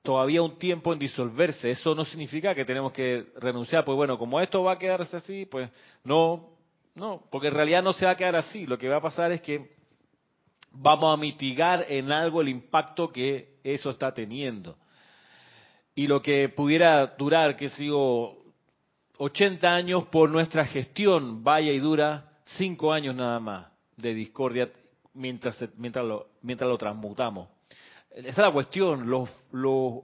[0.01, 1.71] todavía un tiempo en disolverse.
[1.71, 5.45] Eso no significa que tenemos que renunciar, pues bueno, como esto va a quedarse así,
[5.45, 5.69] pues
[6.05, 6.51] no,
[6.95, 8.65] no, porque en realidad no se va a quedar así.
[8.65, 9.78] Lo que va a pasar es que
[10.71, 14.77] vamos a mitigar en algo el impacto que eso está teniendo.
[15.95, 18.37] Y lo que pudiera durar, que sigo
[19.17, 24.69] 80 años por nuestra gestión, vaya y dura 5 años nada más de discordia
[25.13, 27.49] mientras, mientras, lo, mientras lo transmutamos.
[28.11, 29.09] Esa es la cuestión.
[29.09, 30.03] Los, los,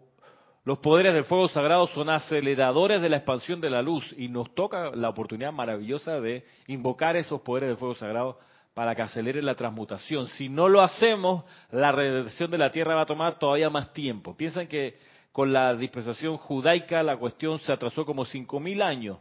[0.64, 4.54] los poderes del fuego sagrado son aceleradores de la expansión de la luz y nos
[4.54, 8.40] toca la oportunidad maravillosa de invocar esos poderes del fuego sagrado
[8.76, 10.28] para que acelere la transmutación.
[10.28, 14.36] Si no lo hacemos, la redención de la tierra va a tomar todavía más tiempo.
[14.36, 15.00] Piensan que
[15.32, 19.18] con la dispensación judaica la cuestión se atrasó como cinco mil años.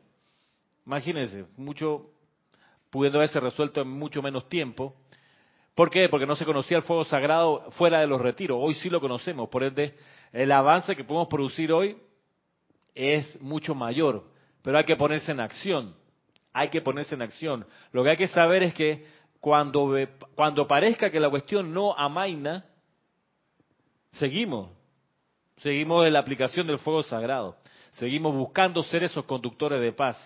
[0.85, 2.11] Imagínense, mucho
[2.91, 4.97] pudiendo haberse resuelto en mucho menos tiempo.
[5.77, 6.09] ¿Por qué?
[6.09, 8.59] Porque no se conocía el fuego sagrado fuera de los retiros.
[8.61, 9.49] Hoy sí lo conocemos.
[9.49, 9.95] Por ende,
[10.33, 11.97] el avance que podemos producir hoy
[12.93, 14.25] es mucho mayor.
[14.63, 15.95] Pero hay que ponerse en acción.
[16.53, 17.67] Hay que ponerse en acción.
[17.93, 19.05] Lo que hay que saber es que
[19.45, 19.95] cuando,
[20.35, 22.65] cuando parezca que la cuestión no amaina,
[24.13, 24.71] seguimos.
[25.59, 27.59] Seguimos en la aplicación del fuego sagrado.
[27.91, 30.17] Seguimos buscando ser esos conductores de paz.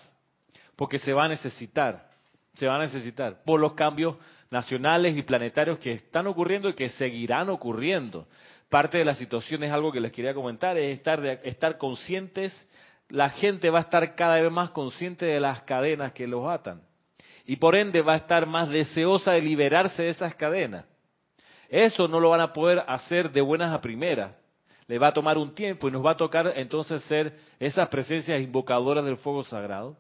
[0.77, 2.07] Porque se va a necesitar
[2.55, 4.17] se va a necesitar por los cambios
[4.51, 8.27] nacionales y planetarios que están ocurriendo y que seguirán ocurriendo.
[8.69, 12.53] Parte de la situación es algo que les quería comentar, es estar, estar conscientes,
[13.11, 16.88] la gente va a estar cada vez más consciente de las cadenas que los atan
[17.49, 20.85] y por ende va a estar más deseosa de liberarse de esas cadenas.
[21.71, 24.33] Eso no lo van a poder hacer de buenas a primeras.
[24.87, 28.39] Le va a tomar un tiempo y nos va a tocar entonces ser esas presencias
[28.43, 29.97] invocadoras del fuego sagrado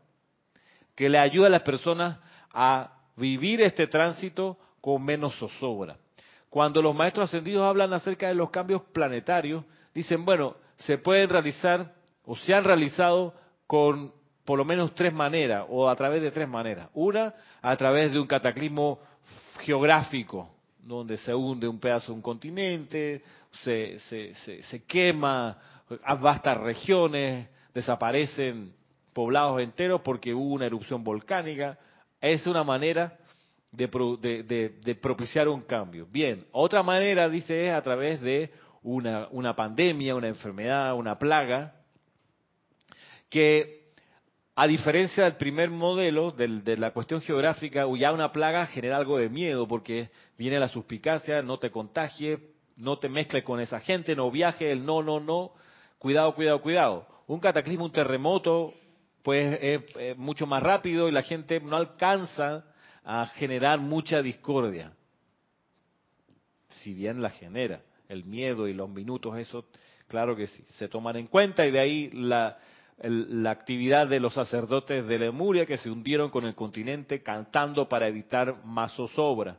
[0.95, 2.19] que le ayuda a las personas
[2.53, 5.97] a vivir este tránsito con menos zozobra.
[6.51, 11.95] Cuando los maestros ascendidos hablan acerca de los cambios planetarios, dicen, bueno, se pueden realizar
[12.27, 13.33] o se han realizado
[13.67, 14.13] con
[14.49, 16.89] por lo menos tres maneras o a través de tres maneras.
[16.95, 18.99] Una, a través de un cataclismo
[19.61, 23.23] geográfico, donde se hunde un pedazo de un continente,
[23.63, 25.59] se, se, se, quema
[26.19, 28.73] vastas regiones, desaparecen
[29.13, 31.79] poblados enteros porque hubo una erupción volcánica.
[32.19, 33.19] Es una manera
[33.71, 36.07] de, propiciar un cambio.
[36.11, 38.51] Bien, otra manera, dice, es a través de
[38.83, 41.75] una, una pandemia, una enfermedad, una plaga,
[43.29, 43.78] que
[44.61, 49.29] a diferencia del primer modelo, de la cuestión geográfica, ya una plaga genera algo de
[49.29, 52.41] miedo porque viene la suspicacia, no te contagie,
[52.75, 55.53] no te mezcles con esa gente, no viaje, el no, no, no,
[56.01, 57.07] cuidado, cuidado, cuidado.
[57.29, 58.75] Un cataclismo, un terremoto,
[59.23, 62.65] pues es, mucho más rápido y la gente no alcanza
[63.05, 64.93] a generar mucha discordia.
[66.67, 69.67] Si bien la genera, el miedo y los minutos, eso
[70.09, 72.59] claro que sí, se toman en cuenta y de ahí la,
[73.03, 78.09] la actividad de los sacerdotes de Lemuria que se hundieron con el continente cantando para
[78.09, 79.57] evitar más zozobra.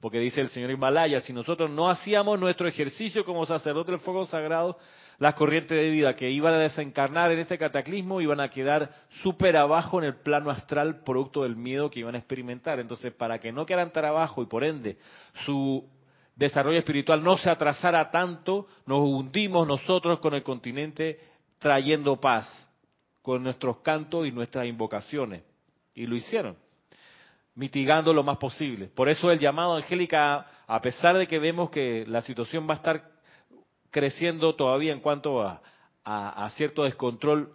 [0.00, 4.24] Porque dice el señor Himalaya, si nosotros no hacíamos nuestro ejercicio como sacerdote del fuego
[4.24, 4.78] sagrado,
[5.18, 8.90] las corrientes de vida que iban a desencarnar en este cataclismo iban a quedar
[9.22, 12.80] súper abajo en el plano astral producto del miedo que iban a experimentar.
[12.80, 14.96] Entonces, para que no quedaran tan abajo y por ende
[15.44, 15.86] su
[16.34, 21.20] desarrollo espiritual no se atrasara tanto, nos hundimos nosotros con el continente
[21.58, 22.69] trayendo paz,
[23.22, 25.42] con nuestros cantos y nuestras invocaciones.
[25.94, 26.56] Y lo hicieron
[27.54, 28.86] mitigando lo más posible.
[28.86, 32.76] Por eso el llamado, Angélica, a pesar de que vemos que la situación va a
[32.76, 33.10] estar
[33.90, 35.60] creciendo todavía en cuanto a,
[36.56, 37.52] cierto descontrol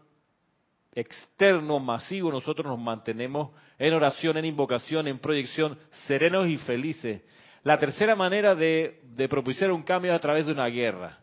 [0.93, 7.21] externo masivo, nosotros nos mantenemos en oración, en invocación, en proyección, serenos y felices.
[7.63, 11.17] La tercera manera de, de propiciar un cambio es a través de una guerra.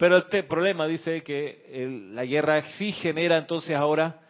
[0.00, 4.22] Pero este problema dice que la guerra sí genera entonces ahora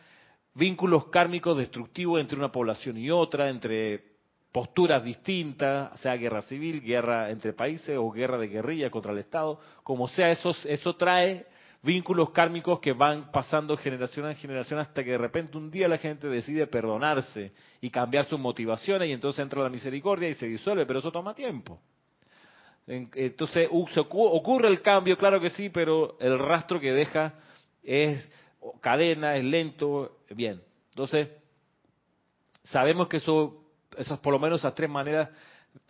[0.53, 4.03] vínculos kármicos destructivos entre una población y otra, entre
[4.51, 9.61] posturas distintas, sea guerra civil, guerra entre países o guerra de guerrilla contra el Estado,
[9.85, 11.47] como sea, eso, eso trae
[11.85, 15.99] vínculos kármicos que van pasando generación en generación hasta que de repente un día la
[15.99, 20.85] gente decide perdonarse y cambiar sus motivaciones y entonces entra la misericordia y se disuelve,
[20.85, 21.81] pero eso toma tiempo.
[22.91, 27.35] Entonces ocurre el cambio, claro que sí, pero el rastro que deja
[27.85, 28.29] es
[28.81, 30.61] cadena, es lento, bien.
[30.89, 31.29] Entonces,
[32.65, 33.63] sabemos que eso,
[33.97, 35.29] esas por lo menos esas tres maneras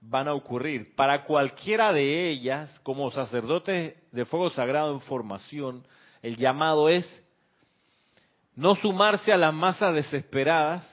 [0.02, 0.94] van a ocurrir.
[0.94, 5.86] Para cualquiera de ellas, como sacerdotes de fuego sagrado en formación,
[6.20, 7.26] el llamado es
[8.54, 10.86] no sumarse a las masas desesperadas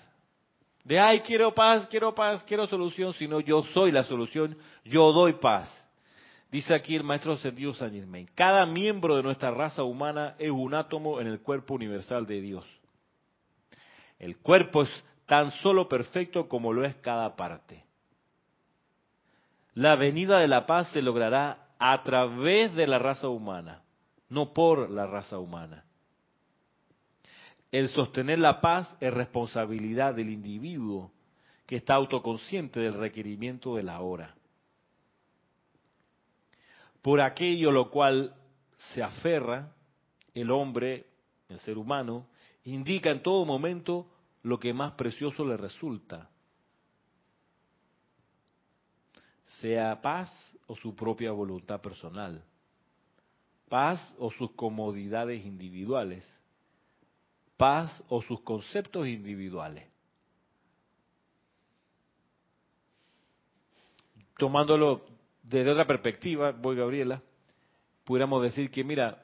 [0.86, 5.34] de, ay, quiero paz, quiero paz, quiero solución, sino yo soy la solución, yo doy
[5.34, 5.70] paz.
[6.52, 10.74] Dice aquí el maestro sentido San Germain, cada miembro de nuestra raza humana es un
[10.74, 12.66] átomo en el cuerpo universal de Dios.
[14.18, 17.84] El cuerpo es tan solo perfecto como lo es cada parte.
[19.74, 23.84] La venida de la paz se logrará a través de la raza humana,
[24.30, 25.84] no por la raza humana.
[27.72, 31.12] El sostener la paz es responsabilidad del individuo
[31.66, 34.38] que está autoconsciente del requerimiento de la hora
[37.08, 38.36] por aquello lo cual
[38.76, 39.74] se aferra
[40.34, 41.06] el hombre,
[41.48, 42.28] el ser humano,
[42.66, 44.12] indica en todo momento
[44.44, 46.30] lo que más precioso le resulta,
[49.62, 50.30] sea paz
[50.68, 52.44] o su propia voluntad personal,
[53.70, 56.28] paz o sus comodidades individuales,
[57.56, 59.90] paz o sus conceptos individuales.
[64.38, 65.17] Tomándolo
[65.50, 67.22] desde otra perspectiva, voy Gabriela,
[68.04, 69.24] pudiéramos decir que, mira,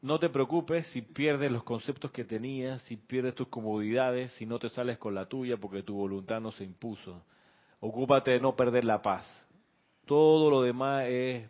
[0.00, 4.58] no te preocupes si pierdes los conceptos que tenías, si pierdes tus comodidades, si no
[4.58, 7.22] te sales con la tuya porque tu voluntad no se impuso.
[7.80, 9.26] Ocúpate de no perder la paz.
[10.06, 11.48] Todo lo demás es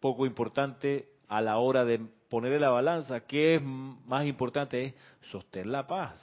[0.00, 3.20] poco importante a la hora de poner en la balanza.
[3.20, 4.82] ¿Qué es más importante?
[4.82, 4.94] Es
[5.30, 6.18] sostén la paz.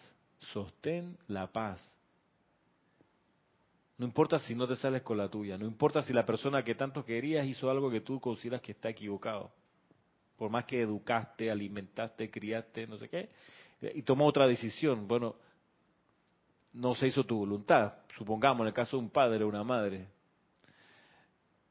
[0.52, 1.80] Sostén la paz.
[4.00, 6.74] No importa si no te sales con la tuya, no importa si la persona que
[6.74, 9.52] tanto querías hizo algo que tú consideras que está equivocado.
[10.38, 13.30] Por más que educaste, alimentaste, criaste, no sé qué,
[13.94, 15.06] y tomó otra decisión.
[15.06, 15.36] Bueno,
[16.72, 17.94] no se hizo tu voluntad.
[18.18, 20.08] Supongamos en el caso de un padre o una madre.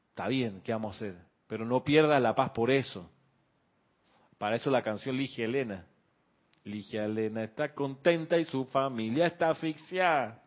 [0.09, 1.15] Está bien, ¿qué vamos a hacer?
[1.47, 3.09] Pero no pierdas la paz por eso.
[4.37, 5.87] Para eso la canción Ligia Elena.
[6.63, 10.43] Ligia Elena está contenta y su familia está asfixiada.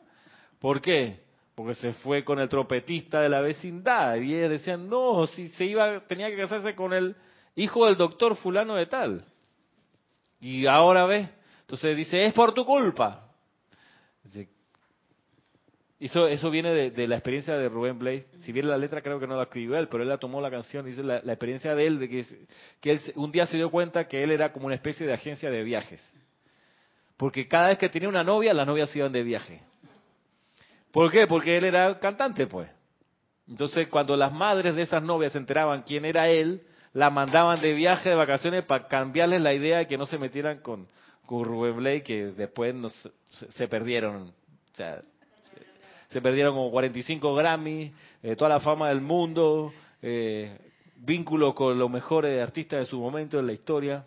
[0.61, 1.32] ¿Por qué?
[1.62, 5.64] Porque se fue con el trompetista de la vecindad y ellos decían, no, si se
[5.64, 7.14] iba, tenía que casarse con el
[7.55, 9.25] hijo del doctor fulano de tal.
[10.40, 11.29] Y ahora ves,
[11.61, 13.29] entonces dice, es por tu culpa.
[16.01, 18.27] Eso, eso viene de, la experiencia de Rubén Blaze.
[18.40, 20.51] Si bien la letra creo que no la escribió él, pero él la tomó la
[20.51, 20.85] canción.
[20.85, 22.27] Dice la, la experiencia de él, de que,
[22.81, 25.62] que un día se dio cuenta que él era como una especie de agencia de
[25.62, 26.03] viajes.
[27.16, 29.62] Porque cada vez que tenía una novia, las novias iban de viaje.
[30.92, 31.26] ¿Por qué?
[31.26, 32.68] Porque él era cantante, pues.
[33.48, 37.72] Entonces, cuando las madres de esas novias se enteraban quién era él, la mandaban de
[37.72, 40.87] viaje, de vacaciones, para cambiarles la idea de que no se metieran con,
[41.26, 42.74] con Rubén Blake, que después
[43.31, 44.28] se, perdieron.
[44.28, 45.00] O sea,
[46.09, 50.59] se, perdieron como 45 Grammy, eh, toda la fama del mundo, eh,
[50.96, 54.07] vínculo con los mejores artistas de su momento en la historia,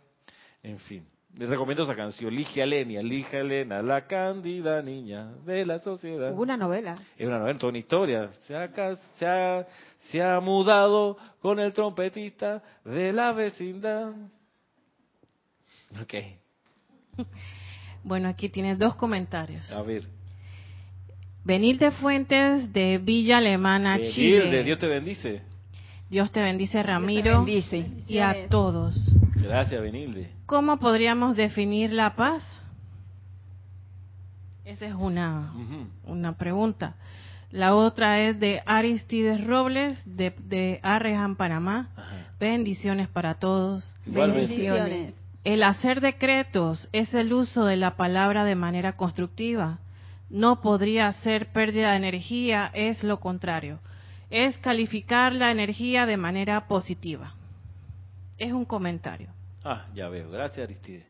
[0.62, 1.06] en fin.
[1.38, 6.32] Les recomiendo esa canción, Ligia Lenia, Ligia Elena, la cándida niña de la sociedad.
[6.32, 6.95] Hubo una novela.
[7.17, 8.30] Es una novela, toda una historia.
[8.48, 8.69] Se ha,
[9.17, 9.67] se, ha,
[10.00, 14.13] se ha mudado con el trompetista de la vecindad.
[16.02, 16.13] Ok.
[18.08, 19.71] Bueno, aquí tienes dos comentarios.
[19.71, 20.04] A ver.
[21.43, 24.63] Venir de Fuentes de Villa Alemana, Chile.
[24.63, 25.41] Dios te bendice.
[26.08, 27.43] Dios te bendice, Ramiro.
[27.43, 27.84] bendice.
[28.08, 29.14] Y a todos.
[29.47, 30.31] Gracias, Benilde.
[30.45, 32.62] ¿Cómo podríamos definir la paz?
[34.63, 35.53] Esa es una,
[36.05, 36.95] una pregunta.
[37.51, 41.89] La otra es de Aristides Robles, de, de Arrejan, Panamá.
[42.39, 43.96] Bendiciones para todos.
[44.06, 45.13] Bendiciones.
[45.43, 49.77] El hacer decretos es el uso de la palabra de manera constructiva.
[50.29, 53.79] No podría ser pérdida de energía, es lo contrario.
[54.31, 57.35] Es calificar la energía de manera positiva.
[58.38, 59.29] Es un comentario.
[59.63, 60.29] Ah, ya veo.
[60.29, 61.08] Gracias, Aristide.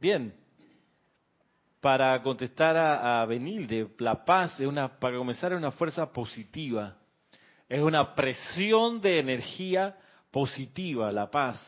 [0.00, 0.34] Bien.
[1.80, 6.96] Para contestar a, Benilde, la paz es una, para comenzar, es una fuerza positiva.
[7.68, 9.96] Es una presión de energía
[10.30, 11.60] positiva, la paz.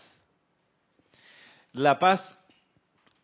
[1.73, 2.39] La paz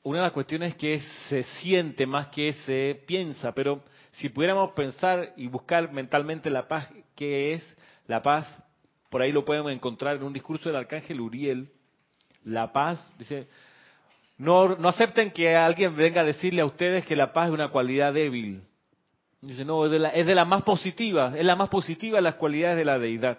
[0.07, 3.83] una de las cuestiones que se siente más que se piensa, pero
[4.13, 7.77] si pudiéramos pensar y buscar mentalmente la paz, ¿qué es
[8.07, 8.47] la paz?
[9.11, 11.71] Por ahí lo podemos encontrar en un discurso del arcángel Uriel.
[12.45, 13.49] La paz, dice,
[14.39, 17.71] no, no acepten que alguien venga a decirle a ustedes que la paz es una
[17.71, 18.63] cualidad débil.
[19.41, 22.23] Dice, no, es de la, es de la más positiva, es la más positiva de
[22.23, 23.39] las cualidades de la deidad.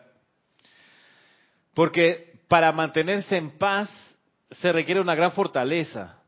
[1.74, 3.90] Porque para mantenerse en paz
[4.52, 6.22] se requiere una gran fortaleza.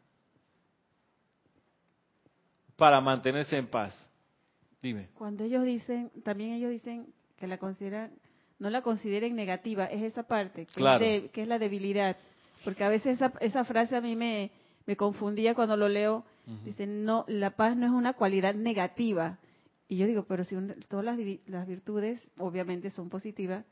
[2.75, 4.09] Para mantenerse en paz.
[4.81, 5.09] Dime.
[5.15, 8.11] Cuando ellos dicen, también ellos dicen que la consideran,
[8.59, 11.03] no la consideren negativa, es esa parte, que, Claro.
[11.03, 12.17] es, de- que es la debilidad.
[12.63, 14.51] Porque a veces esa, esa frase a mí me,
[14.85, 16.23] me confundía cuando lo leo.
[16.65, 19.37] Dice, no, la paz no es una cualidad negativa.
[19.87, 23.63] Y yo digo, pero si un- todas las, las virtudes obviamente son positivas,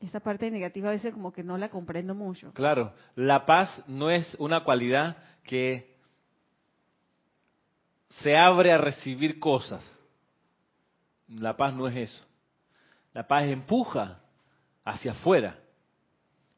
[0.00, 2.52] esa parte negativa a veces como que no la comprendo mucho.
[2.52, 5.94] Claro, la paz no es una cualidad que
[8.10, 9.82] se abre a recibir cosas.
[11.28, 12.24] La paz no es eso.
[13.16, 14.20] La paz empuja
[14.84, 15.58] hacia afuera.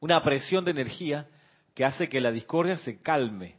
[0.01, 1.29] Una presión de energía
[1.73, 3.55] que hace que la discordia se calme.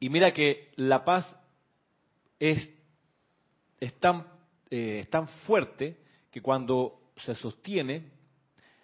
[0.00, 1.34] Y mira que la paz
[2.38, 2.70] es,
[3.80, 4.26] es tan,
[4.68, 5.96] eh, es tan fuerte
[6.30, 8.04] que cuando se sostiene,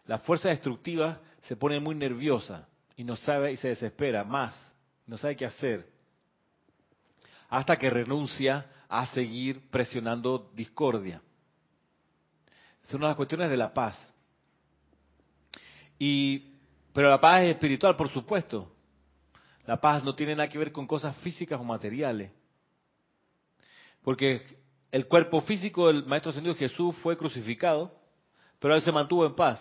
[0.06, 4.74] la fuerza destructiva se pone muy nerviosa y no sabe y se desespera más,
[5.06, 5.86] no sabe qué hacer,
[7.54, 11.22] hasta que renuncia a seguir presionando discordia.
[12.82, 14.12] Es una de las cuestiones de la paz.
[15.96, 16.56] Y,
[16.92, 18.72] pero la paz es espiritual, por supuesto.
[19.66, 22.32] La paz no tiene nada que ver con cosas físicas o materiales.
[24.02, 24.58] Porque
[24.90, 27.94] el cuerpo físico del Maestro Ascendido Jesús fue crucificado,
[28.58, 29.60] pero él se mantuvo en paz.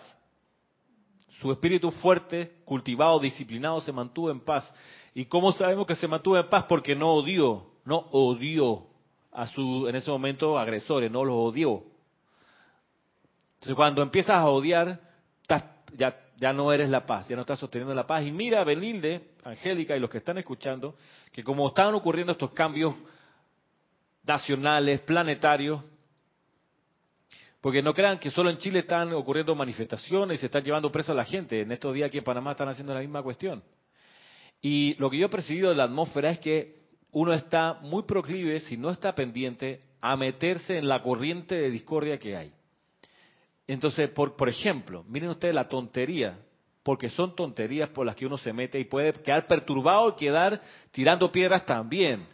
[1.40, 4.68] Su espíritu fuerte, cultivado, disciplinado, se mantuvo en paz.
[5.14, 6.64] ¿Y cómo sabemos que se mantuvo en paz?
[6.68, 8.86] Porque no odió, no odió
[9.32, 11.82] a su, en ese momento, agresores, no los odió.
[13.54, 15.00] Entonces, cuando empiezas a odiar,
[15.42, 15.64] estás-
[15.96, 18.24] ya, ya no eres la paz, ya no estás sosteniendo la paz.
[18.24, 20.96] Y mira, Benilde, Angélica y los que están escuchando,
[21.32, 22.94] que como estaban ocurriendo estos cambios
[24.24, 25.82] nacionales, planetarios,
[27.60, 31.12] porque no crean que solo en Chile están ocurriendo manifestaciones y se están llevando presa
[31.12, 31.62] a la gente.
[31.62, 33.62] En estos días aquí en Panamá están haciendo la misma cuestión.
[34.60, 36.83] Y lo que yo he percibido de la atmósfera es que
[37.14, 42.18] uno está muy proclive, si no está pendiente, a meterse en la corriente de discordia
[42.18, 42.52] que hay.
[43.66, 46.36] Entonces, por, por ejemplo, miren ustedes la tontería,
[46.82, 50.60] porque son tonterías por las que uno se mete y puede quedar perturbado y quedar
[50.90, 52.26] tirando piedras también.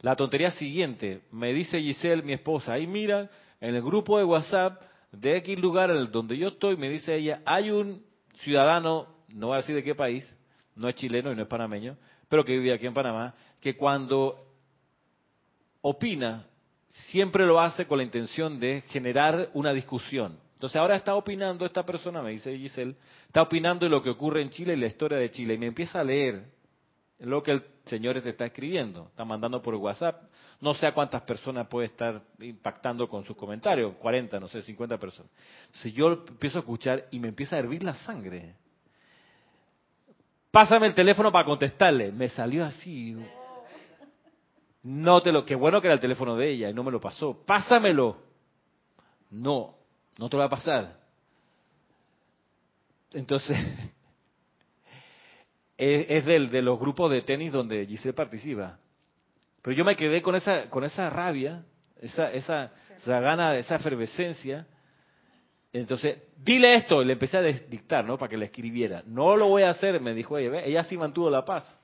[0.00, 4.80] La tontería siguiente, me dice Giselle, mi esposa, ahí mira, en el grupo de WhatsApp
[5.10, 8.04] de X lugar donde yo estoy, me dice ella, hay un
[8.34, 10.24] ciudadano, no voy a decir de qué país,
[10.76, 11.96] no es chileno y no es panameño,
[12.28, 14.46] pero que vive aquí en Panamá, que cuando
[15.80, 16.46] opina,
[17.10, 20.38] siempre lo hace con la intención de generar una discusión.
[20.54, 22.96] Entonces ahora está opinando esta persona, me dice Giselle,
[23.26, 25.66] está opinando de lo que ocurre en Chile y la historia de Chile, y me
[25.66, 26.46] empieza a leer
[27.20, 30.22] lo que el Señor te está escribiendo, está mandando por WhatsApp.
[30.60, 34.98] No sé a cuántas personas puede estar impactando con sus comentarios, 40, no sé, 50
[34.98, 35.30] personas.
[35.66, 38.54] Entonces yo empiezo a escuchar y me empieza a hervir la sangre.
[40.50, 42.10] Pásame el teléfono para contestarle.
[42.10, 43.16] Me salió así.
[44.82, 47.00] No te lo, qué bueno que era el teléfono de ella y no me lo
[47.00, 47.44] pasó.
[47.44, 48.16] Pásamelo.
[49.30, 49.76] No,
[50.18, 50.98] no te lo va a pasar.
[53.12, 53.56] Entonces,
[55.76, 58.78] es, del, de los grupos de tenis donde Giselle participa.
[59.62, 61.64] Pero yo me quedé con esa, con esa rabia,
[62.00, 64.66] esa, esa, esa gana, esa efervescencia.
[65.72, 68.16] Entonces, dile esto, y le empecé a dictar, ¿no?
[68.16, 69.02] Para que le escribiera.
[69.06, 70.60] No lo voy a hacer, me dijo ella.
[70.60, 71.77] Ella sí mantuvo la paz.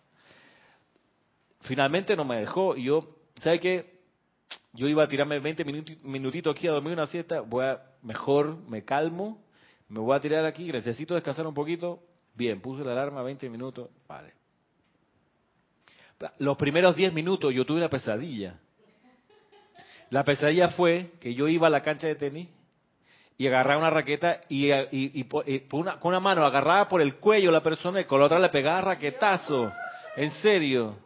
[1.64, 2.76] Finalmente no me dejó.
[2.76, 3.94] Y yo, ¿sabe qué?
[4.72, 7.40] Yo iba a tirarme 20 minuti- minutitos aquí a dormir una siesta.
[7.40, 9.42] Voy a, mejor me calmo,
[9.88, 12.00] me voy a tirar aquí, necesito descansar un poquito.
[12.34, 13.88] Bien, puse la alarma 20 minutos.
[14.08, 14.32] Vale.
[16.38, 18.58] Los primeros 10 minutos yo tuve una pesadilla.
[20.10, 22.48] La pesadilla fue que yo iba a la cancha de tenis
[23.36, 25.24] y agarraba una raqueta y, y- y
[25.68, 28.48] con una mano agarraba por el cuello a la persona y con la otra le
[28.48, 29.72] pegaba raquetazo.
[30.16, 30.96] En serio.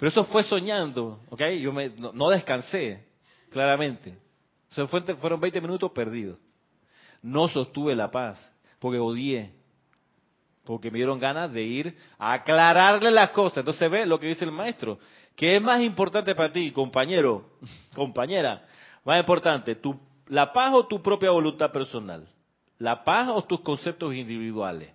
[0.00, 1.42] Pero eso fue soñando, ¿ok?
[1.60, 3.04] Yo me- no, descansé,
[3.50, 4.16] claramente.
[4.70, 6.38] Eso fue- fueron 20 minutos perdidos.
[7.22, 8.40] No sostuve la paz,
[8.78, 9.52] porque odié.
[10.64, 13.58] Porque me dieron ganas de ir a aclararle las cosas.
[13.58, 14.98] Entonces ve lo que dice el maestro.
[15.36, 17.50] ¿Qué es más importante para ti, compañero,
[17.94, 18.64] compañera?
[19.04, 22.26] Más importante, tu, la paz o tu propia voluntad personal.
[22.78, 24.88] La paz o tus conceptos individuales.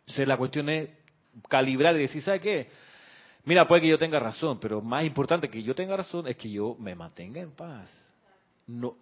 [0.00, 0.90] Entonces la cuestión es,
[1.48, 2.68] calibrar y decir, ¿sabe qué?
[3.44, 6.50] Mira, puede que yo tenga razón, pero más importante que yo tenga razón es que
[6.50, 7.92] yo me mantenga en paz.
[8.66, 8.96] No,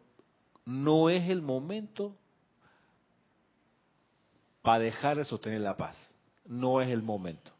[0.64, 2.16] no es el momento
[4.62, 5.96] para dejar de sostener la paz.
[6.46, 7.50] No es el momento.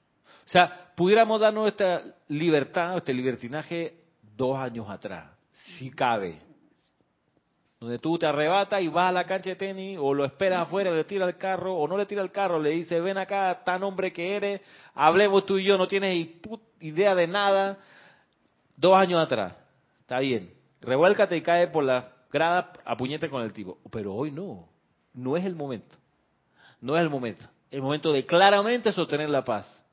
[0.46, 3.94] O sea, pudiéramos darnos esta libertad, este libertinaje
[4.36, 6.40] dos años atrás, si cabe.
[7.78, 10.90] Donde tú te arrebatas y vas a la cancha de tenis, o lo esperas afuera,
[10.90, 13.82] le tira el carro, o no le tira el carro, le dice, ven acá, tan
[13.82, 14.60] hombre que eres,
[14.94, 16.14] hablemos tú y yo, no tienes
[16.80, 17.78] idea de nada.
[18.76, 19.54] Dos años atrás,
[20.00, 20.54] está bien.
[20.80, 23.78] Revuélcate y cae por la grada a puñete con el tipo.
[23.90, 24.68] Pero hoy no,
[25.12, 25.96] no es el momento.
[26.80, 27.46] No es el momento.
[27.70, 29.84] El momento de claramente sostener la paz.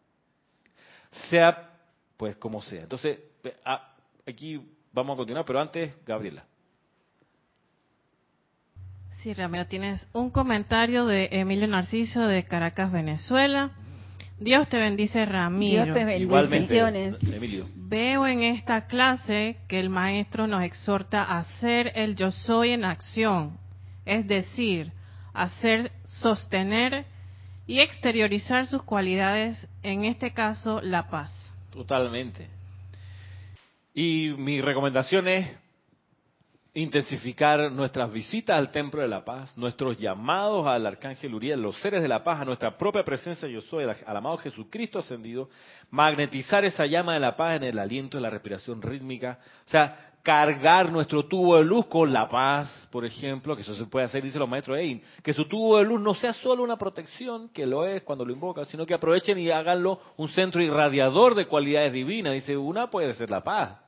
[1.29, 1.71] Sea,
[2.15, 2.83] pues, como sea.
[2.83, 3.19] Entonces,
[3.65, 3.93] ah,
[4.25, 4.61] aquí
[4.91, 6.45] vamos a continuar, pero antes, Gabriela.
[9.21, 13.71] Sí, Ramiro, tienes un comentario de Emilio Narciso de Caracas, Venezuela.
[14.39, 15.83] Dios te bendice, Ramiro.
[15.85, 16.23] Dios te bendice.
[16.23, 16.77] Igualmente,
[17.35, 17.67] Emilio.
[17.75, 22.85] Veo en esta clase que el maestro nos exhorta a hacer el yo soy en
[22.85, 23.57] acción,
[24.05, 24.91] es decir,
[25.33, 27.05] hacer, sostener
[27.65, 31.31] y exteriorizar sus cualidades, en este caso, la paz.
[31.71, 32.47] Totalmente.
[33.93, 35.47] Y mi recomendación es
[36.77, 42.03] intensificar nuestras visitas al Templo de la Paz, nuestros llamados al Arcángel Uriel, los seres
[42.03, 45.49] de la paz, a nuestra propia presencia yo soy, al amado Jesucristo ascendido,
[45.89, 50.11] magnetizar esa llama de la paz en el aliento de la respiración rítmica, o sea,
[50.21, 54.21] cargar nuestro tubo de luz con la paz, por ejemplo, que eso se puede hacer,
[54.21, 54.77] dice los maestros
[55.23, 58.31] que su tubo de luz no sea solo una protección, que lo es cuando lo
[58.31, 62.33] invoca, sino que aprovechen y háganlo un centro irradiador de cualidades divinas.
[62.33, 63.79] Dice, una puede ser la paz.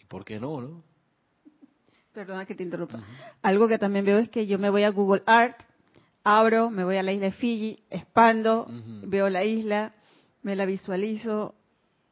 [0.00, 0.93] ¿Y por qué no, no?
[2.14, 3.00] Perdona que te interrumpa.
[3.42, 5.60] Algo que también veo es que yo me voy a Google Art,
[6.22, 8.68] abro, me voy a la isla de Fiji, expando,
[9.02, 9.92] veo la isla,
[10.42, 11.56] me la visualizo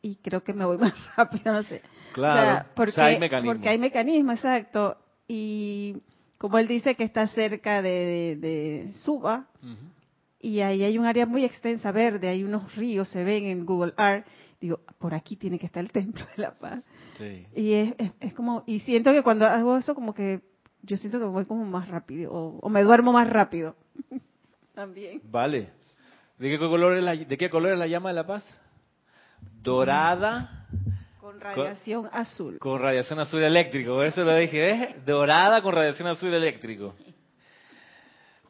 [0.02, 1.82] y creo que me voy más rápido, no sé.
[2.14, 3.52] Claro, porque, hay mecanismo.
[3.52, 4.96] Porque hay mecanismo, exacto.
[5.28, 5.96] Y
[6.36, 9.46] como él dice que está cerca de, Suba,
[10.40, 13.94] y ahí hay un área muy extensa verde, hay unos ríos, se ven en Google
[13.96, 14.26] Art.
[14.60, 16.84] Digo, por aquí tiene que estar el Templo de la Paz.
[17.54, 20.40] Y es, es, como, y siento que cuando hago eso, como que
[20.82, 23.76] yo siento que voy como más rápido, o, me duermo más rápido.
[24.74, 25.20] También.
[25.24, 25.70] Vale.
[26.38, 28.44] ¿De qué, color es la, ¿De qué color es la llama de la paz?
[29.62, 30.66] Dorada.
[31.20, 32.58] Con radiación azul.
[32.58, 34.96] Con radiación azul eléctrico, por eso lo dije, ¿eh?
[35.06, 36.94] Dorada con radiación azul eléctrico.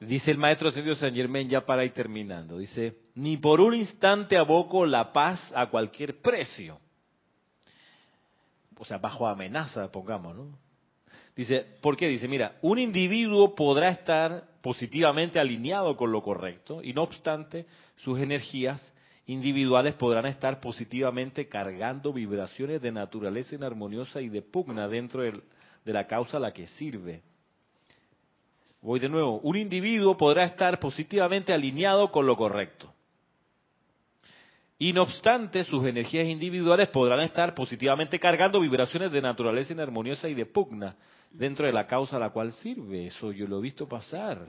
[0.00, 2.56] Dice el maestro Ascendido San Germán ya para ir terminando.
[2.56, 6.80] Dice, ni por un instante aboco la paz a cualquier precio
[8.78, 10.58] o sea, bajo amenaza, pongamos, ¿no?
[11.34, 12.08] Dice, ¿por qué?
[12.08, 17.66] Dice, mira, un individuo podrá estar positivamente alineado con lo correcto y no obstante,
[17.96, 18.94] sus energías
[19.26, 26.06] individuales podrán estar positivamente cargando vibraciones de naturaleza inarmoniosa y de pugna dentro de la
[26.06, 27.22] causa a la que sirve.
[28.82, 32.92] Voy de nuevo, un individuo podrá estar positivamente alineado con lo correcto
[34.82, 40.34] y no obstante, sus energías individuales podrán estar positivamente cargando vibraciones de naturaleza inarmoniosa y
[40.34, 40.96] de pugna
[41.30, 43.06] dentro de la causa a la cual sirve.
[43.06, 44.44] Eso yo lo he visto pasar.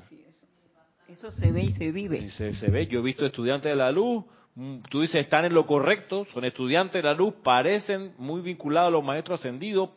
[1.07, 2.31] Eso se ve y se vive.
[2.31, 2.87] Se, se ve.
[2.87, 4.25] Yo he visto estudiantes de la luz.
[4.55, 8.87] Mm, tú dices, están en lo correcto, son estudiantes de la luz, parecen muy vinculados
[8.87, 9.91] a los maestros ascendidos,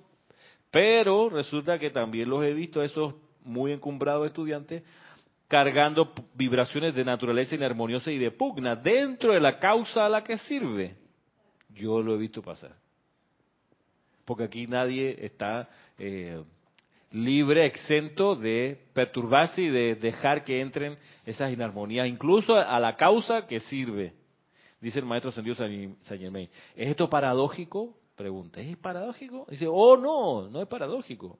[0.70, 4.82] pero resulta que también los he visto, esos muy encumbrados estudiantes,
[5.48, 10.38] cargando vibraciones de naturaleza inarmoniosa y de pugna dentro de la causa a la que
[10.38, 10.96] sirve.
[11.70, 12.74] Yo lo he visto pasar.
[14.24, 15.68] Porque aquí nadie está
[15.98, 16.42] eh,
[17.12, 23.46] libre, exento de perturbarse y de dejar que entren esas inarmonías, incluso a la causa
[23.46, 24.14] que sirve.
[24.80, 26.48] Dice el maestro Ascendido San Germain.
[26.74, 27.94] ¿Es esto paradójico?
[28.16, 28.60] Pregunta.
[28.60, 29.46] ¿Es paradójico?
[29.48, 31.38] Dice, oh no, no es paradójico.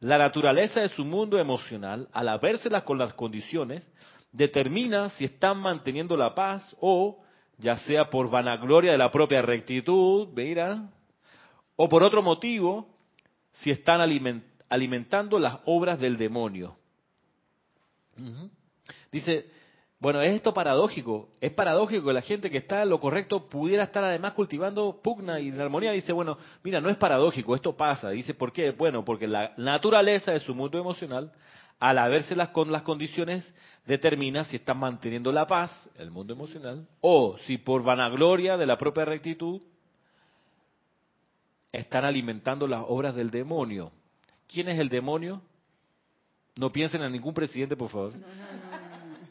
[0.00, 3.90] La naturaleza de su mundo emocional, al habérselas con las condiciones,
[4.30, 7.22] determina si están manteniendo la paz o,
[7.56, 10.88] ya sea por vanagloria de la propia rectitud, mira,
[11.74, 12.88] o por otro motivo,
[13.50, 14.00] si están
[14.68, 16.76] alimentando las obras del demonio.
[19.10, 19.50] Dice,
[20.00, 21.30] bueno, es esto paradójico.
[21.40, 25.40] Es paradójico que la gente que está en lo correcto pudiera estar además cultivando pugna
[25.40, 25.90] y armonía.
[25.90, 28.10] Dice, bueno, mira, no es paradójico, esto pasa.
[28.10, 28.70] Dice, ¿por qué?
[28.70, 31.32] Bueno, porque la naturaleza de su mundo emocional,
[31.80, 33.52] al habérselas con las condiciones,
[33.86, 38.78] determina si están manteniendo la paz, el mundo emocional, o si por vanagloria de la
[38.78, 39.60] propia rectitud
[41.72, 43.90] están alimentando las obras del demonio.
[44.46, 45.42] ¿Quién es el demonio?
[46.54, 48.12] No piensen en ningún presidente, por favor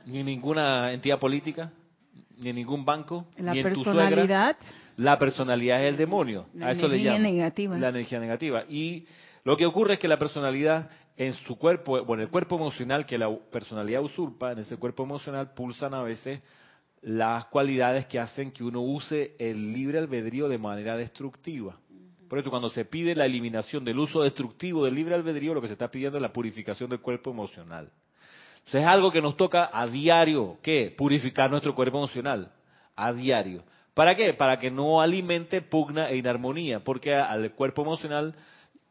[0.07, 1.71] ni ninguna entidad política,
[2.37, 4.05] ni en ningún banco, La ni en tu suegra.
[4.07, 4.57] personalidad,
[4.97, 6.47] La personalidad es el demonio.
[6.53, 7.23] La a eso le energía llaman.
[7.23, 7.77] negativa.
[7.77, 8.63] La energía negativa.
[8.67, 9.05] Y
[9.43, 13.17] lo que ocurre es que la personalidad en su cuerpo, bueno, el cuerpo emocional que
[13.17, 16.41] la personalidad usurpa, en ese cuerpo emocional pulsan a veces
[17.01, 21.77] las cualidades que hacen que uno use el libre albedrío de manera destructiva.
[22.27, 25.67] Por eso cuando se pide la eliminación del uso destructivo del libre albedrío, lo que
[25.67, 27.89] se está pidiendo es la purificación del cuerpo emocional.
[28.67, 30.93] Entonces es algo que nos toca a diario, ¿qué?
[30.95, 32.51] Purificar nuestro cuerpo emocional,
[32.97, 33.63] a diario.
[33.93, 34.33] ¿Para qué?
[34.33, 38.35] Para que no alimente pugna e inarmonía, porque al cuerpo emocional,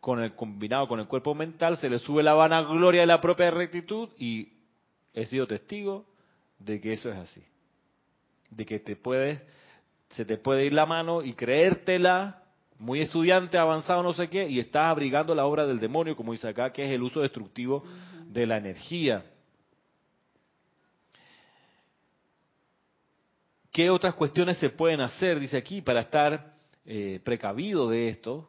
[0.00, 3.50] con el combinado con el cuerpo mental, se le sube la vanagloria de la propia
[3.50, 4.48] rectitud y
[5.12, 6.06] he sido testigo
[6.58, 7.44] de que eso es así.
[8.48, 9.46] De que te puedes,
[10.08, 12.44] se te puede ir la mano y creértela,
[12.78, 16.48] muy estudiante, avanzado, no sé qué, y estás abrigando la obra del demonio, como dice
[16.48, 17.84] acá, que es el uso destructivo
[18.24, 19.22] de la energía.
[23.76, 26.54] ¿Qué otras cuestiones se pueden hacer, dice aquí, para estar
[26.86, 28.48] eh, precavido de esto?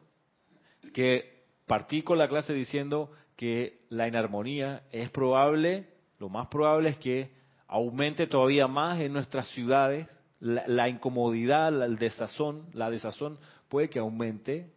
[0.94, 5.86] Que partí con la clase diciendo que la inarmonía es probable,
[6.18, 7.30] lo más probable es que
[7.66, 10.08] aumente todavía más en nuestras ciudades,
[10.40, 14.70] la, incomodidad, la- el desazón, la desazón puede que aumente,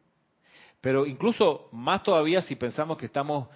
[0.81, 3.47] pero incluso más todavía si pensamos que estamos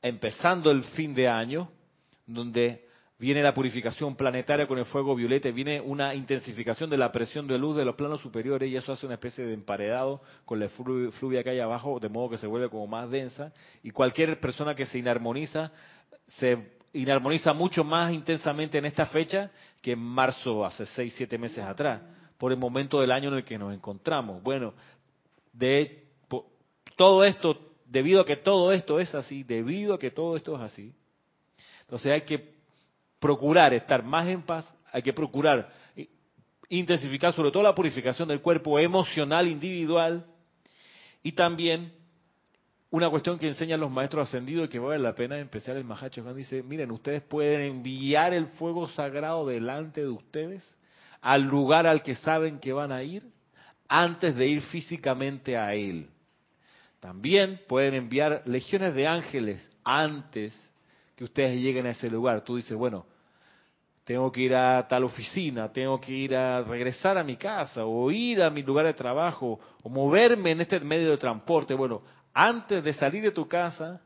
[0.00, 1.70] empezando el fin de año,
[2.26, 2.88] donde
[3.20, 7.58] viene la purificación planetaria con el fuego violeta, viene una intensificación de la presión de
[7.58, 11.12] luz de los planos superiores y eso hace una especie de emparedado con la flu-
[11.12, 13.52] fluvia que hay abajo, de modo que se vuelve como más densa
[13.82, 15.70] y cualquier persona que se inarmoniza
[16.38, 19.50] se inarmoniza mucho más intensamente en esta fecha
[19.82, 22.00] que en marzo hace seis, siete meses atrás,
[22.38, 24.42] por el momento del año en el que nos encontramos.
[24.42, 24.72] Bueno,
[25.52, 26.04] de
[26.96, 30.62] todo esto, debido a que todo esto es así, debido a que todo esto es
[30.62, 30.94] así,
[31.82, 32.59] entonces hay que
[33.20, 35.70] procurar estar más en paz, hay que procurar
[36.68, 40.24] intensificar sobre todo la purificación del cuerpo emocional individual
[41.22, 41.92] y también
[42.90, 46.22] una cuestión que enseñan los maestros ascendidos y que vale la pena empezar el Mahacho
[46.34, 50.64] dice, miren, ustedes pueden enviar el fuego sagrado delante de ustedes
[51.20, 53.24] al lugar al que saben que van a ir
[53.88, 56.08] antes de ir físicamente a él.
[57.00, 60.54] También pueden enviar legiones de ángeles antes
[61.20, 62.42] que ustedes lleguen a ese lugar.
[62.42, 63.04] Tú dices, bueno,
[64.04, 68.10] tengo que ir a tal oficina, tengo que ir a regresar a mi casa o
[68.10, 71.74] ir a mi lugar de trabajo o moverme en este medio de transporte.
[71.74, 72.00] Bueno,
[72.32, 74.00] antes de salir de tu casa,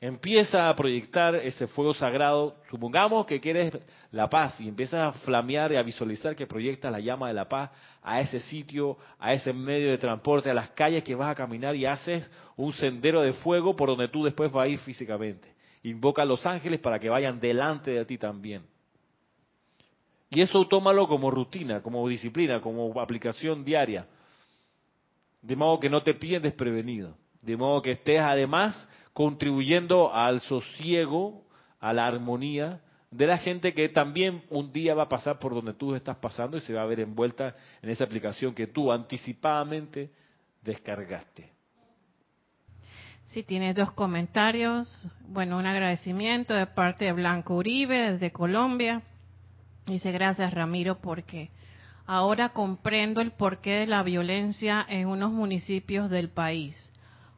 [0.00, 2.56] empieza a proyectar ese fuego sagrado.
[2.70, 3.78] Supongamos que quieres
[4.10, 7.48] la paz y empiezas a flamear y a visualizar que proyectas la llama de la
[7.48, 7.70] paz
[8.02, 11.76] a ese sitio, a ese medio de transporte, a las calles que vas a caminar
[11.76, 15.56] y haces un sendero de fuego por donde tú después vas a ir físicamente.
[15.82, 18.62] Invoca a los ángeles para que vayan delante de ti también.
[20.30, 24.06] Y eso tómalo como rutina, como disciplina, como aplicación diaria.
[25.40, 27.16] De modo que no te pillen desprevenido.
[27.40, 31.44] De modo que estés además contribuyendo al sosiego,
[31.80, 35.74] a la armonía de la gente que también un día va a pasar por donde
[35.74, 40.10] tú estás pasando y se va a ver envuelta en esa aplicación que tú anticipadamente
[40.62, 41.57] descargaste.
[43.28, 45.06] Sí, tienes dos comentarios.
[45.28, 49.02] Bueno, un agradecimiento de parte de Blanco Uribe desde Colombia.
[49.86, 51.50] Dice, gracias Ramiro porque
[52.06, 56.90] ahora comprendo el porqué de la violencia en unos municipios del país.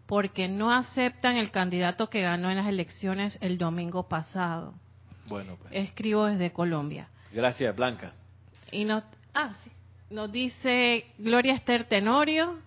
[0.07, 4.74] Porque no aceptan el candidato que ganó en las elecciones el domingo pasado.
[5.28, 5.72] Bueno, pues.
[5.74, 7.09] Escribo desde Colombia.
[7.32, 8.12] Gracias, Blanca.
[8.70, 9.03] Y nos,
[9.34, 9.70] ah, sí.
[10.11, 12.59] nos dice Gloria Esther Tenorio,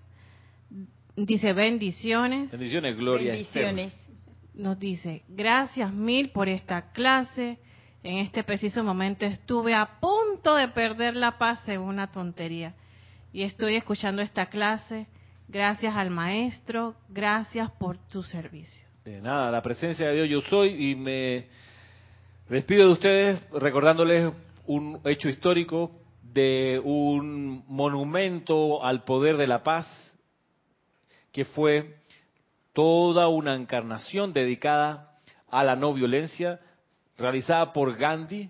[1.15, 2.51] dice bendiciones.
[2.51, 3.35] Bendiciones, Gloria.
[3.35, 3.65] Esther.
[3.65, 4.03] Bendiciones.
[4.53, 7.57] Nos dice, gracias mil por esta clase.
[8.03, 12.75] En este preciso momento estuve a punto de perder la paz en una tontería.
[13.31, 15.07] Y estoy escuchando esta clase.
[15.47, 18.85] Gracias al maestro, gracias por tu servicio.
[19.05, 21.47] De nada, la presencia de Dios yo soy y me
[22.49, 24.31] despido de ustedes recordándoles
[24.65, 25.91] un hecho histórico
[26.21, 30.12] de un monumento al poder de la paz
[31.33, 31.95] que fue
[32.71, 35.17] toda una encarnación dedicada
[35.49, 36.59] a la no violencia
[37.17, 38.49] realizada por Gandhi.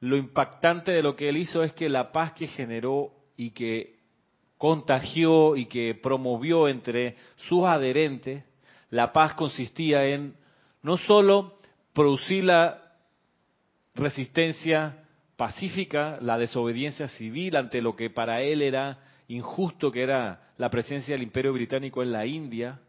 [0.00, 4.00] Lo impactante de lo que él hizo es que la paz que generó y que
[4.58, 8.44] contagió y que promovió entre sus adherentes,
[8.90, 10.34] la paz consistía en
[10.82, 11.58] no solo
[11.92, 12.94] producir la
[13.94, 15.04] resistencia
[15.36, 18.98] pacífica, la desobediencia civil ante lo que para él era
[19.28, 22.80] injusto, que era la presencia del imperio británico en la India,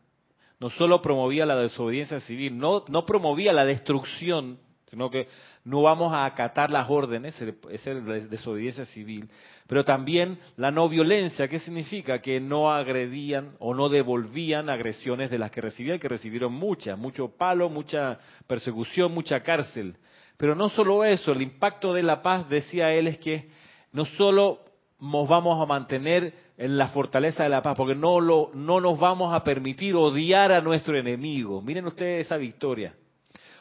[0.60, 4.60] no solo promovía la desobediencia civil, no, promovía la destrucción,
[4.90, 5.28] sino que
[5.66, 7.36] no vamos a acatar las órdenes,
[7.70, 9.28] esa es la desobediencia civil,
[9.68, 12.22] pero también la no violencia, ¿qué significa?
[12.22, 17.30] Que no agredían o no devolvían agresiones de las que recibían, que recibieron muchas, mucho
[17.30, 19.98] palo, mucha persecución, mucha cárcel.
[20.38, 23.50] Pero no solo eso, el impacto de la paz, decía él, es que
[23.92, 24.60] no solo
[25.04, 28.97] nos vamos a mantener en la fortaleza de la paz, porque no, lo, no nos
[28.97, 31.62] vamos a permitir odiar a nuestro enemigo.
[31.62, 32.95] Miren ustedes esa victoria.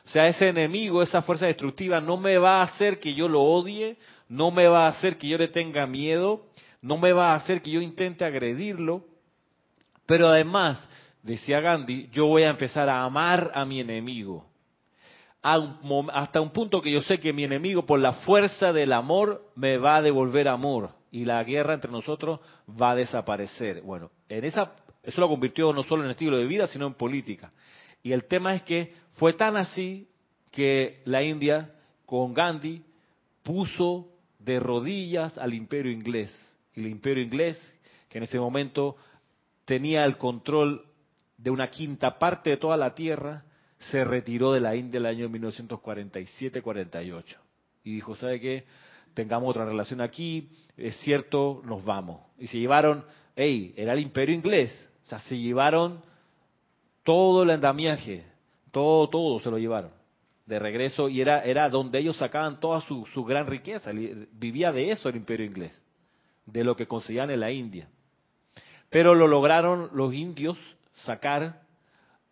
[0.06, 3.42] O sea, ese enemigo, esa fuerza destructiva, no me va a hacer que yo lo
[3.42, 3.96] odie,
[4.28, 6.46] no me va a hacer que yo le tenga miedo,
[6.80, 9.04] no me va a hacer que yo intente agredirlo,
[10.06, 10.88] pero además,
[11.24, 14.46] decía Gandhi, yo voy a empezar a amar a mi enemigo.
[15.42, 19.76] Hasta un punto que yo sé que mi enemigo, por la fuerza del amor, me
[19.76, 23.82] va a devolver amor y la guerra entre nosotros va a desaparecer.
[23.82, 27.52] Bueno, en esa, eso lo convirtió no solo en estilo de vida, sino en política.
[28.02, 30.08] Y el tema es que fue tan así
[30.50, 31.70] que la India,
[32.06, 32.82] con Gandhi,
[33.42, 34.08] puso
[34.38, 36.34] de rodillas al imperio inglés.
[36.74, 37.60] Y el imperio inglés,
[38.08, 38.96] que en ese momento
[39.66, 40.86] tenía el control
[41.36, 43.44] de una quinta parte de toda la tierra,
[43.90, 47.36] se retiró de la India el año 1947-48.
[47.84, 48.64] Y dijo, ¿sabe qué?
[49.14, 52.20] Tengamos otra relación aquí, es cierto, nos vamos.
[52.38, 53.04] Y se llevaron,
[53.36, 56.02] hey, era el imperio inglés, o sea, se llevaron
[57.02, 58.24] todo el andamiaje,
[58.70, 60.02] todo, todo se lo llevaron
[60.46, 63.90] de regreso y era, era donde ellos sacaban toda su, su gran riqueza,
[64.32, 65.80] vivía de eso el imperio inglés,
[66.46, 67.88] de lo que conseguían en la India.
[68.90, 70.58] Pero lo lograron los indios
[71.04, 71.62] sacar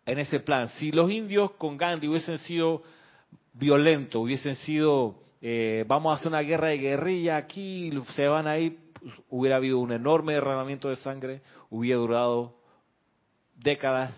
[0.05, 0.67] en ese plan.
[0.67, 2.83] Si los indios con Gandhi hubiesen sido
[3.53, 8.77] violentos, hubiesen sido, eh, vamos a hacer una guerra de guerrilla aquí, se van ahí,
[8.93, 12.55] pues, hubiera habido un enorme derramamiento de sangre, hubiera durado
[13.55, 14.13] décadas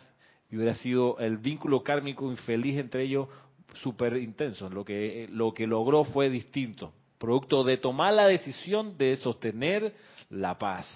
[0.50, 3.28] y hubiera sido el vínculo kármico infeliz entre ellos
[3.76, 4.70] súper intenso.
[4.70, 9.94] Lo que, lo que logró fue distinto, producto de tomar la decisión de sostener
[10.30, 10.88] la paz.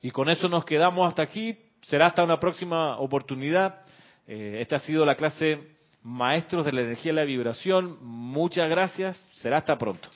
[0.00, 1.56] Y con eso nos quedamos hasta aquí.
[1.82, 3.82] Será hasta una próxima oportunidad.
[4.26, 5.60] Eh, esta ha sido la clase
[6.02, 7.98] Maestros de la Energía y la Vibración.
[8.02, 9.24] Muchas gracias.
[9.32, 10.08] Será hasta pronto.